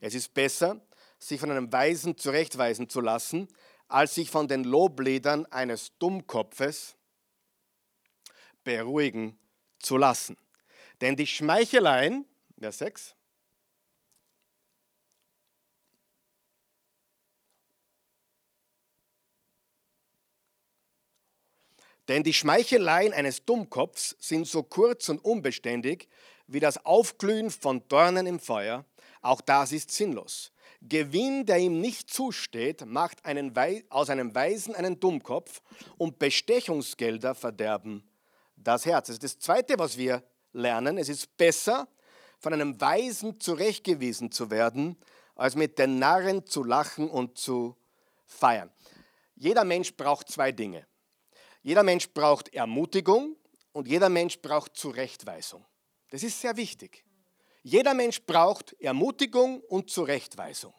[0.01, 0.81] Es ist besser,
[1.17, 3.47] sich von einem Weisen zurechtweisen zu lassen,
[3.87, 6.95] als sich von den Lobliedern eines Dummkopfes
[8.63, 9.37] beruhigen
[9.79, 10.37] zu lassen.
[11.01, 12.25] Denn die Schmeicheleien,
[12.59, 13.15] Vers 6,
[22.09, 26.09] Denn die Schmeicheleien eines Dummkopfs sind so kurz und unbeständig
[26.47, 28.83] wie das Aufglühen von Dornen im Feuer.
[29.21, 30.51] Auch das ist sinnlos.
[30.81, 33.53] Gewinn, der ihm nicht zusteht, macht einen
[33.89, 35.61] aus einem Weisen einen Dummkopf
[35.99, 38.03] und Bestechungsgelder verderben
[38.55, 39.07] das Herz.
[39.07, 40.97] Das ist das Zweite, was wir lernen.
[40.97, 41.87] Es ist besser,
[42.39, 44.97] von einem Weisen zurechtgewiesen zu werden,
[45.35, 47.75] als mit den Narren zu lachen und zu
[48.25, 48.71] feiern.
[49.35, 50.85] Jeder Mensch braucht zwei Dinge.
[51.61, 53.35] Jeder Mensch braucht Ermutigung
[53.71, 55.65] und jeder Mensch braucht Zurechtweisung.
[56.09, 57.05] Das ist sehr wichtig.
[57.61, 60.73] Jeder Mensch braucht Ermutigung und Zurechtweisung.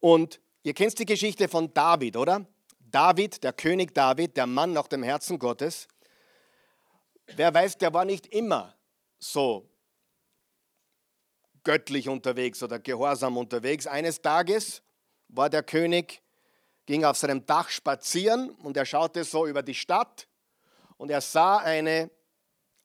[0.00, 2.46] Und ihr kennt die Geschichte von David, oder?
[2.78, 5.88] David, der König David, der Mann nach dem Herzen Gottes.
[7.36, 8.74] Wer weiß, der war nicht immer
[9.18, 9.68] so
[11.64, 13.86] göttlich unterwegs oder gehorsam unterwegs.
[13.86, 14.82] Eines Tages
[15.28, 16.22] war der König
[16.86, 20.26] ging auf seinem Dach spazieren und er schaute so über die Stadt
[20.96, 22.10] und er sah eine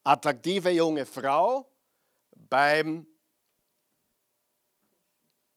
[0.03, 1.71] attraktive junge Frau
[2.49, 3.07] beim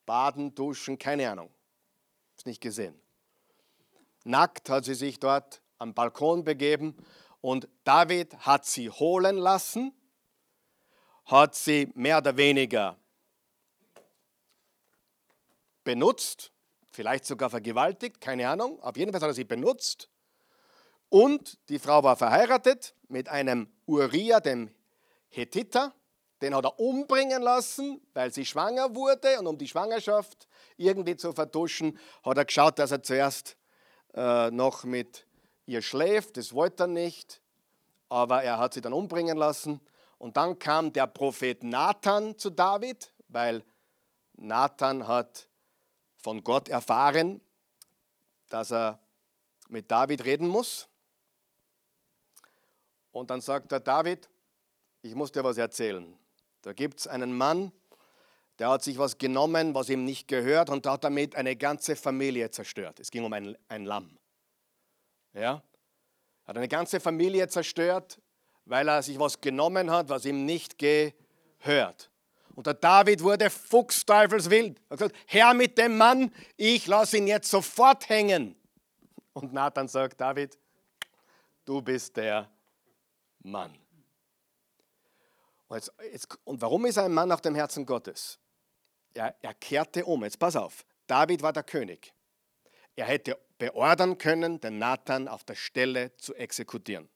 [0.07, 1.51] Baden, Duschen, keine Ahnung.
[2.37, 2.95] Ist nicht gesehen.
[4.23, 6.97] Nackt hat sie sich dort am Balkon begeben
[7.41, 9.93] und David hat sie holen lassen,
[11.25, 12.97] hat sie mehr oder weniger
[15.87, 16.51] benutzt
[16.91, 18.83] vielleicht sogar vergewaltigt, keine Ahnung.
[18.83, 20.11] Auf jeden Fall hat er sie benutzt.
[21.09, 24.75] Und die Frau war verheiratet mit einem Uriah, dem
[25.29, 25.95] Hethiter.
[26.43, 29.39] Den hat er umbringen lassen, weil sie schwanger wurde.
[29.39, 33.57] Und um die Schwangerschaft irgendwie zu vertuschen, hat er geschaut, dass er zuerst
[34.15, 35.27] äh, noch mit
[35.67, 36.37] ihr schläft.
[36.37, 37.41] Das wollte er nicht.
[38.09, 39.81] aber er hat sie dann umbringen lassen.
[40.19, 43.65] Und dann kam der Prophet Nathan zu David, weil
[44.35, 45.49] Nathan hat
[46.27, 47.41] von Gott erfahren,
[48.49, 48.99] dass er
[49.69, 50.89] mit David reden muss.
[53.13, 54.29] Und dann sagt er, David,
[55.03, 56.19] ich muss dir was erzählen.
[56.63, 57.71] Da gibt es einen Mann,
[58.59, 62.51] der hat sich was genommen, was ihm nicht gehört und hat damit eine ganze Familie
[62.51, 62.99] zerstört.
[62.99, 64.19] Es ging um ein, ein Lamm.
[65.33, 65.63] Ja?
[66.45, 68.21] Hat eine ganze Familie zerstört,
[68.65, 72.11] weil er sich was genommen hat, was ihm nicht gehört.
[72.57, 74.79] Und der David wurde fuchsteufelswild.
[74.79, 78.57] Er hat gesagt, Herr mit dem Mann, ich lasse ihn jetzt sofort hängen.
[79.35, 80.59] Und Nathan sagt, David,
[81.67, 82.51] du bist der
[83.41, 83.79] Mann.
[85.69, 88.39] Und, jetzt, jetzt, und warum ist er ein Mann nach dem Herzen Gottes?
[89.13, 90.25] Er, er kehrte um.
[90.25, 90.87] Jetzt pass auf.
[91.07, 92.15] David war der König.
[92.95, 97.11] Er hätte beordern können, den Nathan auf der Stelle zu exekutieren.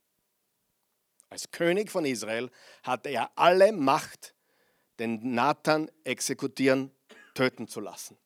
[1.30, 2.50] Als König von Israel
[2.82, 4.34] hatte er alle Macht,
[5.00, 6.92] den Nathan exekutieren,
[7.34, 8.16] töten zu lassen.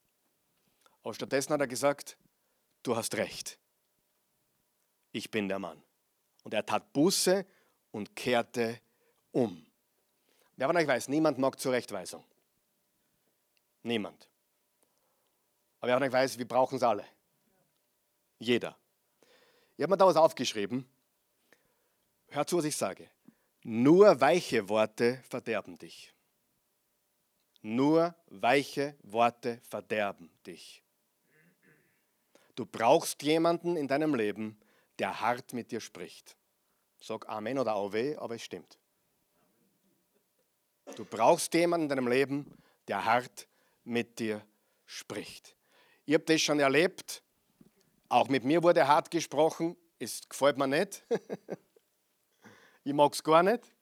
[1.03, 2.19] Aber stattdessen hat er gesagt,
[2.83, 3.59] du hast recht.
[5.13, 5.81] Ich bin der Mann.
[6.43, 7.47] Und er tat Buße
[7.93, 8.81] und kehrte
[9.31, 9.65] um.
[10.57, 12.25] Wer von euch weiß, niemand mag Zurechtweisung.
[13.83, 14.29] Niemand.
[15.79, 17.05] Aber wer von euch weiß, wir brauchen es alle.
[18.39, 18.77] Jeder.
[19.77, 20.89] Ich habe mir da was aufgeschrieben.
[22.29, 23.09] Hör zu, was ich sage.
[23.63, 26.14] Nur weiche Worte verderben dich.
[27.67, 30.83] Nur weiche Worte verderben dich.
[32.55, 34.61] Du brauchst jemanden in deinem Leben,
[34.99, 36.37] der hart mit dir spricht.
[37.01, 38.79] Sag Amen oder Auwe, aber es stimmt.
[40.95, 42.55] Du brauchst jemanden in deinem Leben,
[42.87, 43.49] der hart
[43.83, 44.47] mit dir
[44.85, 45.57] spricht.
[46.05, 47.23] Ich habe das schon erlebt.
[48.11, 49.75] Auch mit mir wurde hart gesprochen.
[49.99, 51.03] Es gefällt mir nicht.
[52.85, 53.74] ich mag es gar nicht.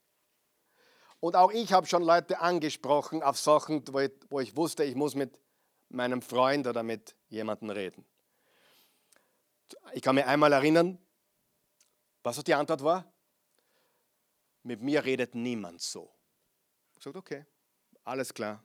[1.22, 4.96] Und auch ich habe schon Leute angesprochen auf Sachen, wo ich, wo ich wusste, ich
[4.96, 5.38] muss mit
[5.88, 8.04] meinem Freund oder mit jemandem reden.
[9.92, 10.98] Ich kann mich einmal erinnern,
[12.24, 13.12] was die Antwort war?
[14.64, 16.12] Mit mir redet niemand so.
[16.96, 17.46] Ich sagte, okay,
[18.02, 18.60] alles klar.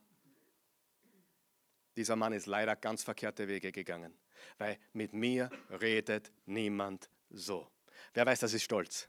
[1.95, 4.17] Dieser Mann ist leider ganz verkehrte Wege gegangen,
[4.57, 7.69] weil mit mir redet niemand so.
[8.15, 9.07] Wer weiß, das ist stolz.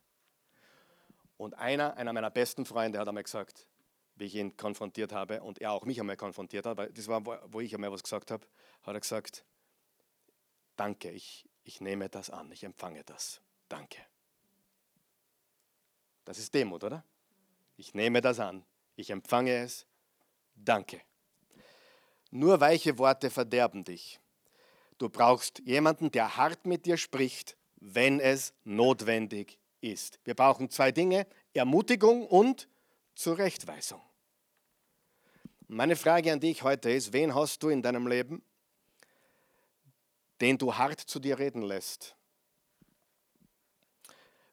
[1.39, 3.67] Und einer, einer meiner besten Freunde hat einmal gesagt,
[4.17, 7.25] wie ich ihn konfrontiert habe und er auch mich einmal konfrontiert hat, weil das war,
[7.25, 8.45] wo ich einmal was gesagt habe,
[8.83, 9.45] hat er gesagt,
[10.77, 13.41] danke, ich, ich nehme das an, ich empfange das.
[13.69, 14.05] Danke.
[16.25, 17.05] Das ist Demut, oder?
[17.77, 19.87] Ich nehme das an, ich empfange es.
[20.57, 21.01] Danke.
[22.31, 24.19] Nur weiche Worte verderben dich.
[24.99, 30.19] Du brauchst jemanden, der hart mit dir spricht, wenn es notwendig ist.
[30.25, 32.69] Wir brauchen zwei Dinge, Ermutigung und
[33.15, 34.01] Zurechtweisung.
[35.67, 38.43] Meine Frage an dich heute ist, wen hast du in deinem Leben,
[40.41, 42.17] den du hart zu dir reden lässt?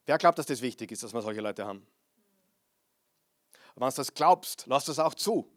[0.06, 1.86] Wer glaubt, dass das wichtig ist, dass wir solche Leute haben?
[3.76, 5.52] Wenn du das glaubst, lass das auch zu.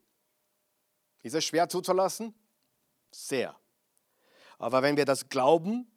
[1.22, 2.34] Ist es schwer zuzulassen?
[3.10, 3.54] Sehr.
[4.58, 5.90] Aber wenn wir das glauben,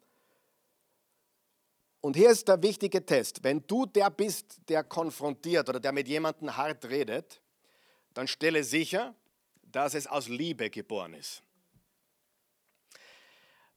[2.02, 6.08] und hier ist der wichtige Test, wenn du der bist, der konfrontiert oder der mit
[6.08, 7.40] jemandem hart redet,
[8.12, 9.14] dann stelle sicher,
[9.62, 11.42] dass es aus Liebe geboren ist.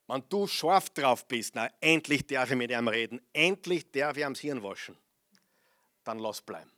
[0.07, 4.25] Wenn du scharf drauf bist, na, endlich darf ich mit ihm reden, endlich darf ich
[4.25, 4.97] am Hirn waschen,
[6.03, 6.71] dann lass bleiben.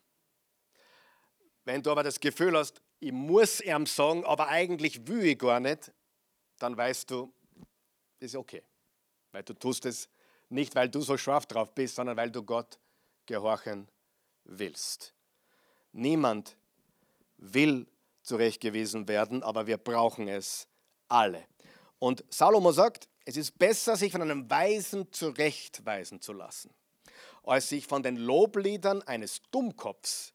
[1.64, 5.62] Wenn du aber das Gefühl hast, ich muss ihm sagen, aber eigentlich will ich gar
[5.62, 5.94] nicht,
[6.60, 7.32] dann weißt du,
[8.20, 8.64] ist okay.
[9.32, 10.10] Weil du tust es
[10.50, 12.80] nicht, weil du so scharf drauf bist, sondern weil du Gott
[13.26, 13.88] gehorchen
[14.46, 15.14] willst.
[15.92, 16.56] Niemand
[17.38, 17.88] will
[18.24, 20.68] zurechtgewiesen werden, aber wir brauchen es
[21.08, 21.46] alle.
[22.00, 26.74] Und Salomo sagt, es ist besser, sich von einem Weisen zurechtweisen zu lassen,
[27.44, 30.34] als sich von den Lobliedern eines Dummkopfs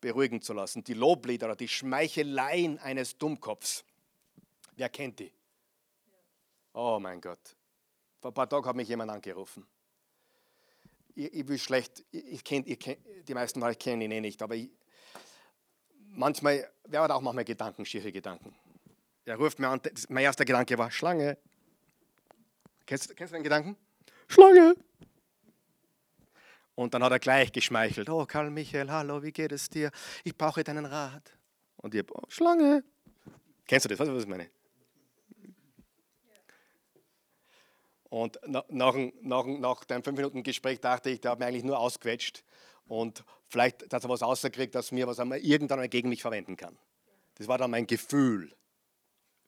[0.00, 0.82] beruhigen zu lassen.
[0.84, 3.84] Die Loblieder oder die Schmeicheleien eines Dummkopfs.
[4.74, 5.32] Wer kennt die?
[6.72, 7.56] Oh mein Gott.
[8.22, 9.66] Vor ein paar Tagen hat mich jemand angerufen.
[11.16, 12.96] Ich, ich will schlecht, ich, kenn, ich kenn,
[13.26, 14.70] die meisten Leute kennen ihn eh nicht, aber ich,
[16.06, 18.54] manchmal, wer hat auch manchmal Gedanken, schiefe Gedanken.
[19.24, 21.36] Er ruft mir an, mein erster Gedanke war Schlange.
[22.86, 23.76] Kennst, kennst du den Gedanken?
[24.28, 24.76] Schlange.
[26.76, 28.08] Und dann hat er gleich geschmeichelt.
[28.08, 29.90] Oh, Karl Michael, hallo, wie geht es dir?
[30.22, 31.36] Ich brauche deinen Rat.
[31.76, 32.84] Und ich, oh, Schlange.
[33.66, 33.98] Kennst du das?
[33.98, 34.48] Weißt du, was ich meine?
[38.12, 41.78] Und nach, nach, nach, dem fünf Minuten Gespräch dachte ich, der hat mir eigentlich nur
[41.78, 42.44] ausquetscht.
[42.86, 46.58] Und vielleicht, dass er was außerkriegt aus mir, was er irgendwann mal gegen mich verwenden
[46.58, 46.76] kann.
[47.36, 48.54] Das war dann mein Gefühl.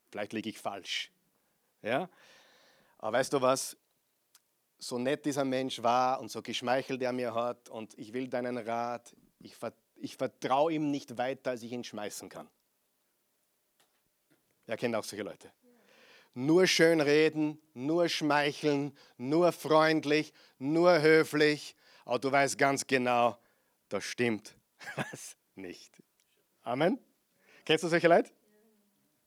[0.09, 1.11] Vielleicht liege ich falsch.
[1.83, 2.09] Ja?
[2.97, 3.77] Aber weißt du was?
[4.79, 8.57] So nett dieser Mensch war und so geschmeichelt er mir hat und ich will deinen
[8.57, 9.55] Rat, ich,
[9.95, 12.49] ich vertraue ihm nicht weiter, als ich ihn schmeißen kann.
[14.65, 15.51] Er kennt auch solche Leute.
[16.37, 23.37] Nur schön reden, nur schmeicheln, nur freundlich, nur höflich, aber du weißt ganz genau,
[23.87, 24.55] das stimmt
[24.97, 25.91] was nicht.
[26.61, 26.99] Amen.
[27.63, 28.31] Kennst du solche Leute?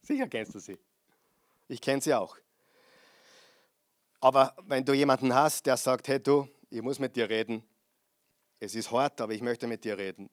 [0.03, 0.79] Sicher kennst du sie.
[1.67, 2.37] Ich kenne sie auch.
[4.21, 7.63] Aber wenn du jemanden hast, der sagt, hey du, ich muss mit dir reden,
[8.61, 10.29] es ist hart, aber ich möchte mit dir reden.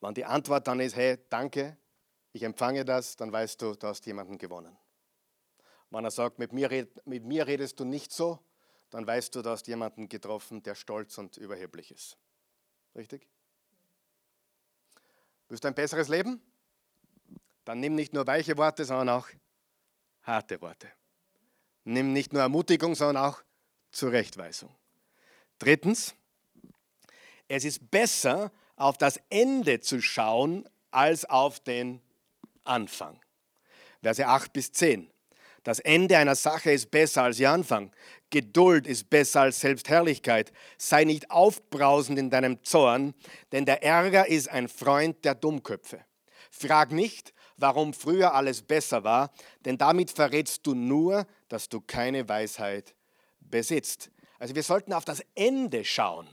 [0.00, 1.76] Wenn die Antwort dann ist, hey, danke,
[2.34, 4.76] ich empfange das, dann weißt du, du hast jemanden gewonnen.
[5.90, 8.40] Wenn er sagt, mit mir, red, mit mir redest du nicht so,
[8.90, 12.18] dann weißt du, du hast jemanden getroffen, der stolz und überheblich ist.
[12.96, 13.28] Richtig?
[15.48, 16.42] Willst du ein besseres Leben?
[17.64, 19.28] Dann nimm nicht nur weiche Worte, sondern auch
[20.22, 20.88] harte Worte.
[21.84, 23.42] Nimm nicht nur Ermutigung, sondern auch
[23.92, 24.74] Zurechtweisung.
[25.60, 26.16] Drittens,
[27.46, 32.00] es ist besser, auf das Ende zu schauen, als auf den
[32.64, 33.20] Anfang.
[34.02, 35.10] Verse 8 bis 10.
[35.62, 37.90] Das Ende einer Sache ist besser als ihr Anfang.
[38.28, 40.52] Geduld ist besser als Selbstherrlichkeit.
[40.76, 43.14] Sei nicht aufbrausend in deinem Zorn,
[43.52, 46.04] denn der Ärger ist ein Freund der Dummköpfe.
[46.50, 49.32] Frag nicht, warum früher alles besser war,
[49.64, 52.94] denn damit verrätst du nur, dass du keine Weisheit
[53.40, 54.10] besitzt.
[54.38, 56.28] Also wir sollten auf das Ende schauen.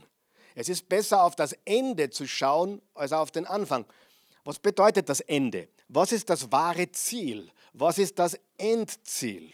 [0.56, 3.86] Es ist besser auf das Ende zu schauen als auf den Anfang.
[4.44, 5.70] Was bedeutet das Ende?
[5.88, 7.52] Was ist das wahre Ziel?
[7.74, 9.54] Was ist das Endziel?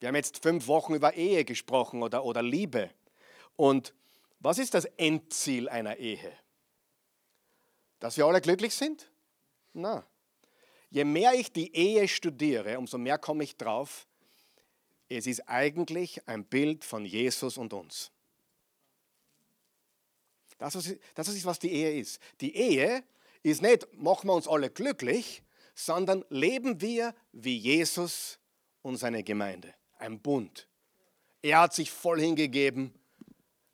[0.00, 2.90] Wir haben jetzt fünf Wochen über Ehe gesprochen oder, oder Liebe.
[3.56, 3.92] Und
[4.40, 6.32] was ist das Endziel einer Ehe?
[7.98, 9.10] Dass wir alle glücklich sind?
[9.72, 10.06] Na.
[10.90, 14.06] Je mehr ich die Ehe studiere, umso mehr komme ich drauf,
[15.08, 18.10] es ist eigentlich ein Bild von Jesus und uns.
[20.58, 22.20] Das ist, was die Ehe ist.
[22.40, 23.04] Die Ehe
[23.42, 25.42] ist nicht, machen wir uns alle glücklich,
[25.74, 28.38] sondern leben wir wie Jesus
[28.82, 29.74] und seine Gemeinde.
[29.96, 30.68] Ein Bund.
[31.42, 32.94] Er hat sich voll hingegeben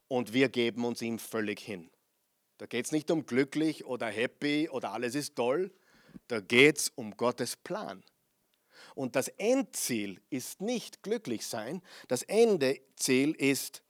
[0.08, 1.90] und wir geben uns ihm völlig hin.
[2.58, 5.72] Da geht es nicht um glücklich oder happy oder alles ist toll.
[6.28, 8.04] Da geht es um Gottes Plan.
[8.94, 11.82] Und das Endziel ist nicht glücklich sein.
[12.08, 13.82] Das Endziel ist,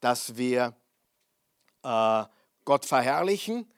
[0.00, 0.74] dass wir
[1.82, 2.24] äh,
[2.64, 3.70] Gott verherrlichen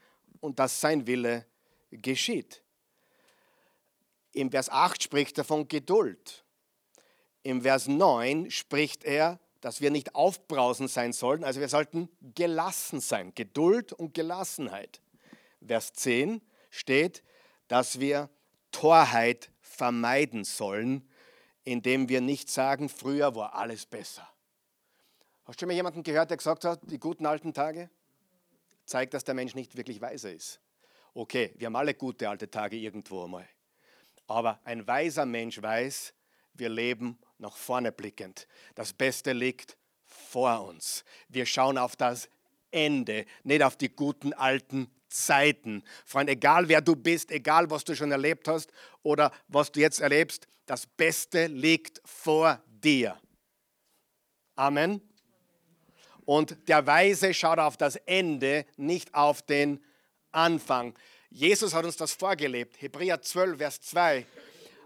[0.43, 1.47] und dass sein Wille
[1.91, 2.63] geschieht.
[4.33, 6.45] Im Vers 8 spricht er von Geduld.
[7.43, 13.01] Im Vers 9 spricht er, dass wir nicht aufbrausend sein sollten, also wir sollten gelassen
[13.01, 13.33] sein.
[13.35, 15.01] Geduld und Gelassenheit.
[15.65, 17.23] Vers 10 steht,
[17.69, 18.29] dass wir
[18.73, 21.09] Torheit vermeiden sollen,
[21.63, 24.29] indem wir nicht sagen, früher war alles besser.
[25.45, 27.91] Hast du schon mal jemanden gehört, der gesagt hat, die guten alten Tage?
[28.85, 30.61] Zeigt, dass der Mensch nicht wirklich weiser ist.
[31.15, 33.49] Okay, wir haben alle gute alte Tage irgendwo einmal.
[34.27, 36.15] Aber ein weiser Mensch weiß,
[36.55, 38.47] wir leben nach vorne blickend.
[38.75, 39.77] Das Beste liegt
[40.07, 41.05] vor uns.
[41.29, 42.29] Wir schauen auf das
[42.71, 45.83] Ende, nicht auf die guten alten Zeiten.
[46.07, 48.73] Freund, egal wer du bist, egal was du schon erlebt hast
[49.03, 53.21] oder was du jetzt erlebst, das Beste liegt vor dir.
[54.57, 55.01] Amen.
[56.25, 59.85] Und der Weise schaut auf das Ende, nicht auf den
[60.31, 60.95] Anfang.
[61.31, 62.81] Jesus hat uns das vorgelebt.
[62.81, 64.27] Hebräer 12, Vers 2.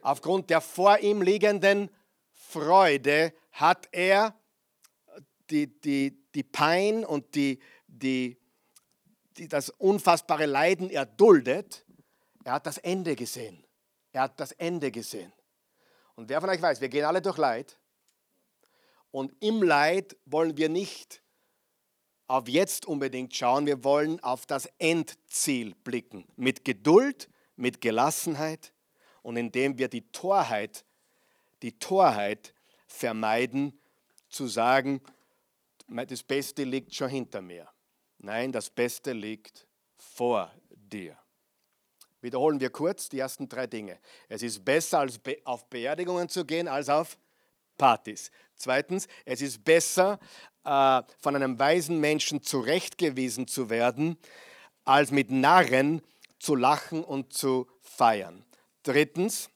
[0.03, 1.91] Aufgrund der vor ihm liegenden
[2.31, 4.35] Freude hat er
[5.51, 8.39] die, die, die Pein und die, die,
[9.37, 11.85] die, das unfassbare Leiden erduldet.
[12.45, 13.65] Er hat das Ende gesehen.
[14.13, 15.33] Er hat das Ende gesehen.
[16.15, 17.79] Und wer von euch weiß, wir gehen alle durch Leid.
[19.11, 21.23] Und im Leid wollen wir nicht
[22.27, 26.27] auf jetzt unbedingt schauen, wir wollen auf das Endziel blicken.
[26.37, 28.73] Mit Geduld, mit Gelassenheit
[29.23, 30.85] und indem wir die Torheit,
[31.63, 32.55] die Torheit
[32.87, 33.79] vermeiden,
[34.29, 35.01] zu sagen,
[35.89, 37.69] das Beste liegt schon hinter mir.
[38.19, 39.67] Nein, das Beste liegt
[39.97, 41.17] vor dir.
[42.21, 44.01] Wiederholen wir kurz die ersten drei Dinge.
[44.29, 45.07] Es ist besser,
[45.45, 47.19] auf Beerdigungen zu gehen, als auf
[47.77, 48.31] Partys.
[48.57, 50.19] Zweitens, es ist besser,
[50.65, 54.19] äh, von einem weisen Menschen zurechtgewiesen zu werden,
[54.85, 56.03] als mit Narren
[56.39, 58.45] zu lachen und zu feiern.
[58.83, 59.51] Drittens,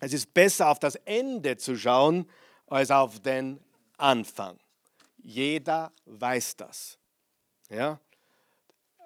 [0.00, 2.30] es ist besser auf das Ende zu schauen,
[2.66, 3.60] als auf den
[3.96, 4.58] Anfang.
[5.18, 6.98] Jeder weiß das.
[7.68, 7.98] Ja?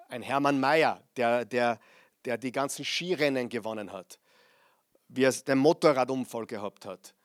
[0.09, 1.79] Ein Hermann Mayer, der, der,
[2.25, 4.19] der die ganzen Skirennen gewonnen hat,
[5.07, 7.15] wie er den Motorradunfall gehabt hat,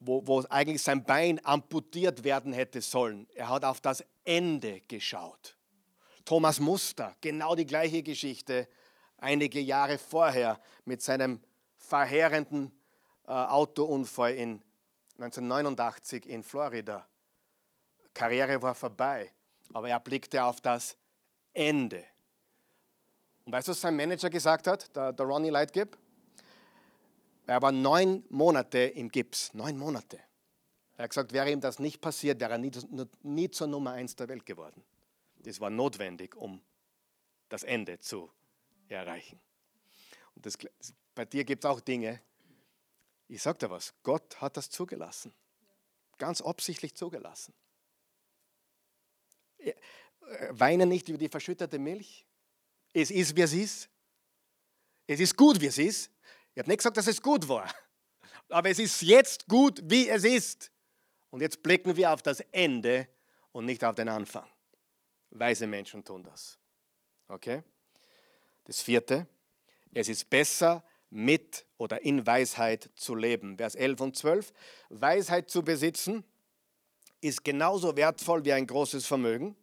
[0.00, 3.26] wo, wo eigentlich sein Bein amputiert werden hätte sollen.
[3.34, 5.56] Er hat auf das Ende geschaut.
[6.24, 8.68] Thomas Muster, genau die gleiche Geschichte,
[9.18, 11.40] einige Jahre vorher mit seinem
[11.78, 12.72] verheerenden
[13.26, 14.62] äh, Autounfall in
[15.18, 17.06] 1989 in Florida.
[18.12, 19.30] Karriere war vorbei,
[19.72, 20.96] aber er blickte auf das
[21.52, 22.04] Ende.
[23.44, 25.96] Und weißt du, was sein Manager gesagt hat, der, der Ronnie Lightgib?
[27.46, 30.18] Er war neun Monate im Gips, neun Monate.
[30.96, 32.72] Er hat gesagt, wäre ihm das nicht passiert, wäre er nie,
[33.22, 34.82] nie zur Nummer eins der Welt geworden.
[35.38, 36.60] Das war notwendig, um
[37.48, 38.30] das Ende zu
[38.88, 39.40] erreichen.
[40.34, 40.58] Und das,
[41.14, 42.20] bei dir gibt es auch Dinge,
[43.28, 45.32] ich sage dir was, Gott hat das zugelassen.
[46.18, 47.52] Ganz absichtlich zugelassen.
[49.58, 49.74] Äh,
[50.50, 52.24] weine nicht über die verschüttete Milch.
[52.92, 53.88] Es ist, wie es ist.
[55.06, 56.10] Es ist gut, wie es ist.
[56.56, 57.68] Ich habe nicht gesagt, dass es gut war.
[58.48, 60.72] Aber es ist jetzt gut, wie es ist.
[61.28, 63.08] Und jetzt blicken wir auf das Ende
[63.52, 64.48] und nicht auf den Anfang.
[65.28, 66.58] Weise Menschen tun das.
[67.28, 67.62] Okay?
[68.64, 69.26] Das vierte,
[69.92, 73.58] es ist besser, mit oder in Weisheit zu leben.
[73.58, 74.52] Vers 11 und 12.
[74.88, 76.24] Weisheit zu besitzen
[77.20, 79.56] ist genauso wertvoll wie ein großes Vermögen.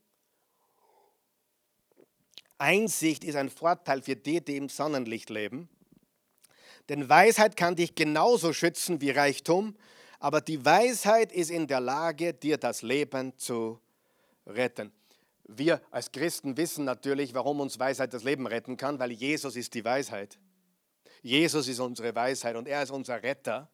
[2.59, 5.69] Einsicht ist ein Vorteil für die, die im Sonnenlicht leben.
[6.89, 9.75] Denn Weisheit kann dich genauso schützen wie Reichtum,
[10.19, 13.79] aber die Weisheit ist in der Lage, dir das Leben zu
[14.45, 14.91] retten.
[15.45, 19.73] Wir als Christen wissen natürlich, warum uns Weisheit das Leben retten kann, weil Jesus ist
[19.73, 20.39] die Weisheit.
[21.21, 23.69] Jesus ist unsere Weisheit und er ist unser Retter.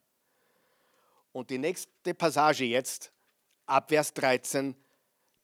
[1.31, 3.11] Und die nächste Passage jetzt,
[3.65, 4.75] ab Vers 13,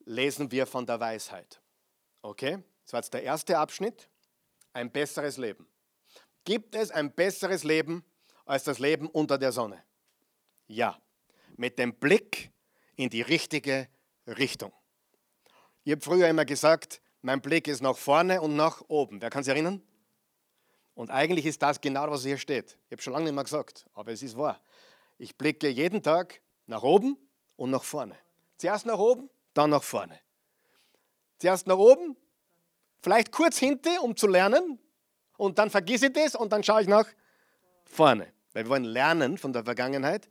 [0.05, 1.61] lesen wir von der Weisheit.
[2.21, 2.59] Okay?
[2.83, 4.09] Das war jetzt der erste Abschnitt.
[4.73, 5.67] Ein besseres Leben.
[6.45, 8.05] Gibt es ein besseres Leben
[8.45, 9.83] als das Leben unter der Sonne?
[10.67, 10.97] Ja.
[11.57, 12.51] Mit dem Blick
[12.95, 13.87] in die richtige
[14.27, 14.71] Richtung.
[15.83, 19.21] Ich habe früher immer gesagt, mein Blick ist nach vorne und nach oben.
[19.21, 19.81] Wer kann sich erinnern?
[20.93, 22.77] Und eigentlich ist das genau, was hier steht.
[22.85, 24.61] Ich habe schon lange nicht mehr gesagt, aber es ist wahr.
[25.17, 27.17] Ich blicke jeden Tag nach oben
[27.55, 28.17] und nach vorne.
[28.57, 30.19] Zuerst nach oben, dann nach vorne.
[31.39, 32.15] Zuerst nach oben,
[33.01, 34.79] vielleicht kurz hinten, um zu lernen,
[35.37, 37.07] und dann vergesse ich das und dann schaue ich nach
[37.85, 38.31] vorne.
[38.53, 40.29] Weil wir wollen lernen von der Vergangenheit.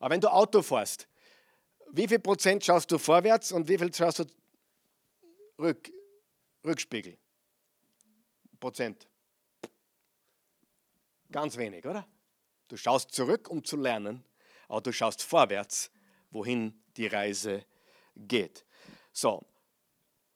[0.00, 1.08] Aber wenn du Auto fährst,
[1.92, 4.24] wie viel Prozent schaust du vorwärts und wie viel schaust du
[5.58, 5.90] Rück,
[6.64, 7.16] Rückspiegel.
[8.60, 9.06] Prozent.
[11.30, 12.06] Ganz wenig, oder?
[12.68, 14.24] Du schaust zurück, um zu lernen,
[14.68, 15.90] aber du schaust vorwärts,
[16.30, 17.64] wohin die Reise
[18.16, 18.64] geht.
[19.12, 19.46] So,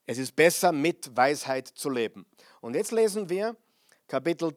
[0.05, 2.25] es ist besser, mit Weisheit zu leben.
[2.61, 3.55] Und jetzt lesen wir
[4.11, 4.53] Kapitel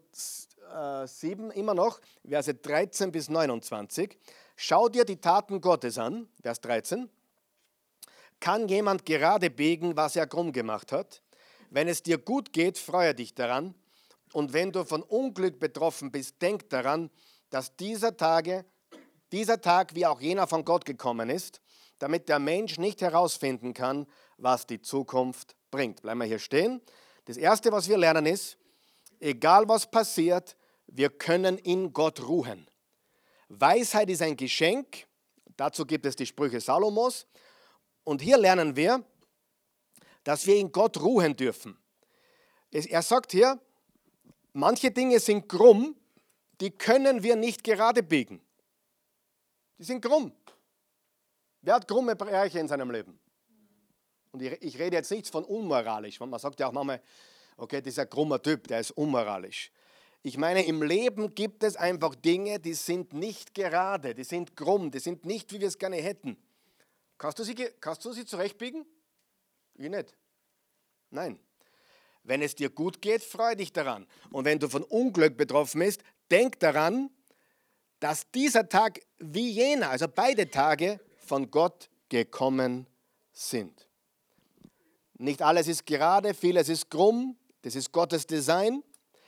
[1.07, 4.19] 7 äh, immer noch, Verse 13 bis 29.
[4.57, 7.09] Schau dir die Taten Gottes an, Vers 13.
[8.41, 11.23] Kann jemand gerade biegen, was er krumm gemacht hat?
[11.71, 13.77] Wenn es dir gut geht, freue dich daran.
[14.33, 17.09] Und wenn du von Unglück betroffen bist, denk daran,
[17.51, 18.65] dass dieser, Tage,
[19.31, 21.61] dieser Tag wie auch jener von Gott gekommen ist,
[22.01, 26.03] damit der Mensch nicht herausfinden kann, was die Zukunft bringt.
[26.03, 26.81] Bleiben wir hier stehen.
[27.27, 28.59] Das Erste, was wir lernen, ist,
[29.25, 30.57] egal was passiert,
[30.87, 32.69] wir können in Gott ruhen.
[33.49, 35.07] Weisheit ist ein Geschenk.
[35.57, 37.27] Dazu gibt es die Sprüche Salomos.
[38.05, 39.03] Und hier lernen wir,
[40.25, 41.77] dass wir in Gott ruhen dürfen.
[42.71, 43.59] Er sagt hier,
[44.53, 45.97] manche Dinge sind krumm,
[46.61, 48.41] die können wir nicht gerade biegen.
[49.79, 50.33] Die sind krumm.
[51.63, 53.19] Wer hat krumme Bereiche in seinem Leben?
[54.33, 56.19] Und ich, rede jetzt nichts von unmoralisch.
[56.21, 57.01] Man sagt ja auch manchmal,
[57.57, 59.71] okay, dieser krummer Typ, der ist unmoralisch.
[60.23, 64.91] Ich meine, im Leben gibt es einfach Dinge, die sind nicht gerade, die sind krumm,
[64.91, 66.39] die sind nicht, wie wir es gerne hätten.
[67.19, 68.87] Kannst du sie, kannst du sie zurechtbiegen?
[69.75, 70.15] Ich nicht.
[71.11, 71.39] Nein.
[72.23, 74.07] Wenn es dir gut geht, freu dich daran.
[74.31, 77.11] Und wenn du von Unglück betroffen bist, denk daran,
[78.01, 82.87] dass dieser Tag wie jener, also beide Tage, von Gott gekommen
[83.33, 83.89] sind.
[85.19, 88.83] Nicht alles ist gerade, vieles ist krumm, das ist Gottes Design.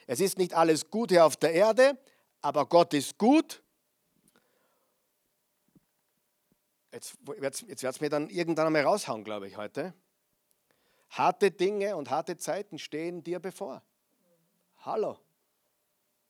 [0.07, 1.99] Es ist nicht alles gut hier auf der Erde,
[2.41, 3.63] aber Gott ist gut
[6.97, 9.93] Jetzt wird es mir dann irgendwann einmal raushauen, glaube ich, heute.
[11.11, 13.83] Harte Dinge und harte Zeiten stehen dir bevor.
[14.79, 15.19] Hallo.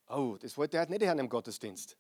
[0.09, 1.97] Oh, das wollte er halt nicht hören im Gottesdienst.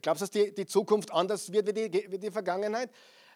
[0.00, 2.90] Glaubst du, dass die, die Zukunft anders wird wie die, wie die Vergangenheit?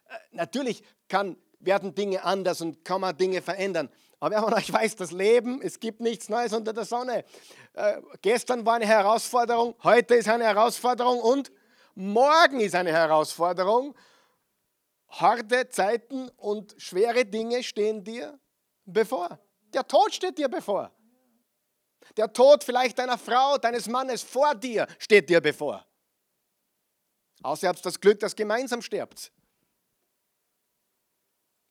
[0.09, 3.91] Äh, natürlich kann werden Dinge anders und kann man Dinge verändern.
[4.23, 7.25] Aber wer von euch weiß, das Leben, es gibt nichts Neues unter der Sonne.
[7.73, 11.51] Äh, gestern war eine Herausforderung, heute ist eine Herausforderung und
[11.97, 13.97] morgen ist eine Herausforderung.
[15.09, 18.39] Harte Zeiten und schwere Dinge stehen dir
[18.85, 19.41] bevor.
[19.75, 20.93] Der Tod steht dir bevor.
[22.17, 25.85] Der Tod vielleicht deiner Frau, deines Mannes vor dir steht dir bevor.
[27.43, 29.33] Außer ihr habt das Glück, dass gemeinsam stirbt.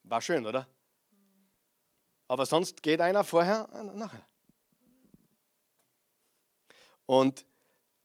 [0.02, 0.68] War schön, oder?
[2.32, 4.26] Aber sonst geht einer vorher, einer nachher.
[7.04, 7.44] Und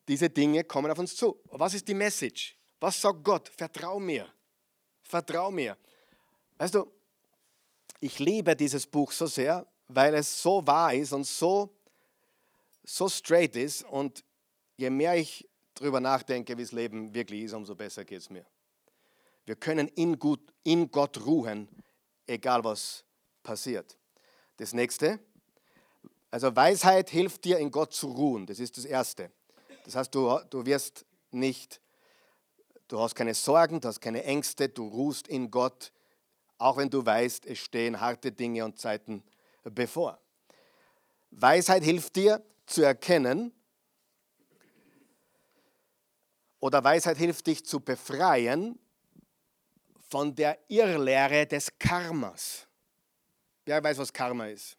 [0.05, 1.39] diese Dinge kommen auf uns zu.
[1.45, 2.57] Was ist die Message?
[2.81, 3.47] Was sagt Gott?
[3.47, 4.27] Vertrau mir.
[5.01, 5.77] Vertrau mir.
[6.57, 6.91] Weißt du,
[8.01, 11.73] ich liebe dieses Buch so sehr, weil es so wahr ist und so,
[12.83, 13.85] so straight ist.
[13.85, 14.25] Und
[14.75, 18.45] je mehr ich darüber nachdenke, wie das Leben wirklich ist, umso besser geht es mir.
[19.45, 21.69] Wir können in, gut, in Gott ruhen,
[22.25, 23.05] egal was
[23.41, 23.97] passiert.
[24.57, 25.19] Das nächste,
[26.31, 28.45] also Weisheit hilft dir, in Gott zu ruhen.
[28.45, 29.31] Das ist das Erste.
[29.85, 31.79] Das heißt, du, du wirst nicht,
[32.87, 35.91] du hast keine Sorgen, du hast keine Ängste, du ruhst in Gott,
[36.57, 39.23] auch wenn du weißt, es stehen harte Dinge und Zeiten
[39.63, 40.19] bevor.
[41.31, 43.53] Weisheit hilft dir zu erkennen,
[46.59, 48.79] oder Weisheit hilft dich zu befreien
[50.09, 52.66] von der Irrlehre des Karmas.
[53.67, 54.77] Wer weiß, was Karma ist?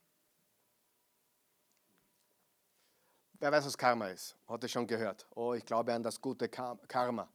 [3.39, 4.35] Wer weiß, was Karma ist?
[4.49, 5.27] Hat es schon gehört?
[5.35, 7.29] Oh, ich glaube an das gute Karma.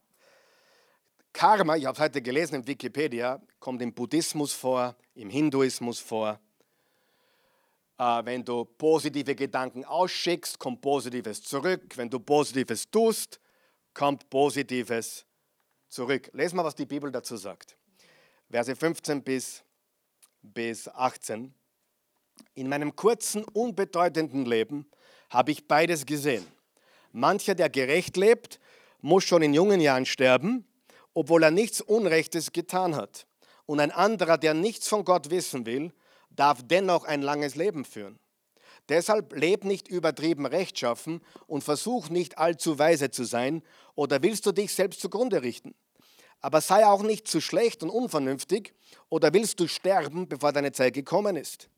[1.32, 6.40] Karma, ich habe es heute gelesen in Wikipedia, kommt im Buddhismus vor, im Hinduismus vor.
[8.00, 11.96] Äh, wenn du positive Gedanken ausschickst, kommt Positives zurück.
[11.96, 13.40] Wenn du Positives tust,
[13.94, 15.24] kommt Positives
[15.88, 16.32] zurück.
[16.34, 17.78] Lesen wir, was die Bibel dazu sagt.
[18.50, 19.63] Verse 15 bis,
[20.44, 21.54] bis 18.
[22.54, 24.86] In meinem kurzen, unbedeutenden Leben
[25.30, 26.46] habe ich beides gesehen.
[27.12, 28.60] Mancher, der gerecht lebt,
[29.02, 30.66] muss schon in jungen Jahren sterben,
[31.14, 33.26] obwohl er nichts Unrechtes getan hat.
[33.66, 35.94] Und ein anderer, der nichts von Gott wissen will,
[36.30, 38.20] darf dennoch ein langes Leben führen.
[38.90, 43.64] Deshalb leb nicht übertrieben rechtschaffen und versuch nicht allzu weise zu sein,
[43.96, 45.74] oder willst du dich selbst zugrunde richten?
[46.44, 48.74] Aber sei auch nicht zu schlecht und unvernünftig,
[49.08, 51.70] oder willst du sterben, bevor deine Zeit gekommen ist?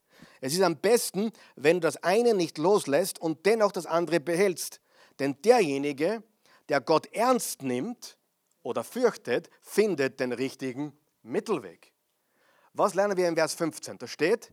[0.42, 4.82] Es ist am besten, wenn du das eine nicht loslässt und dennoch das andere behältst.
[5.20, 6.24] Denn derjenige,
[6.68, 8.18] der Gott ernst nimmt
[8.64, 11.94] oder fürchtet, findet den richtigen Mittelweg.
[12.74, 14.00] Was lernen wir im Vers 15?
[14.00, 14.52] Da steht,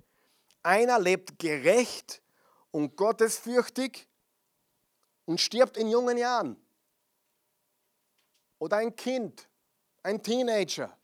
[0.63, 2.21] einer lebt gerecht
[2.71, 4.07] und gottesfürchtig
[5.25, 6.63] und stirbt in jungen Jahren.
[8.59, 9.49] Oder ein Kind,
[10.03, 10.97] ein Teenager.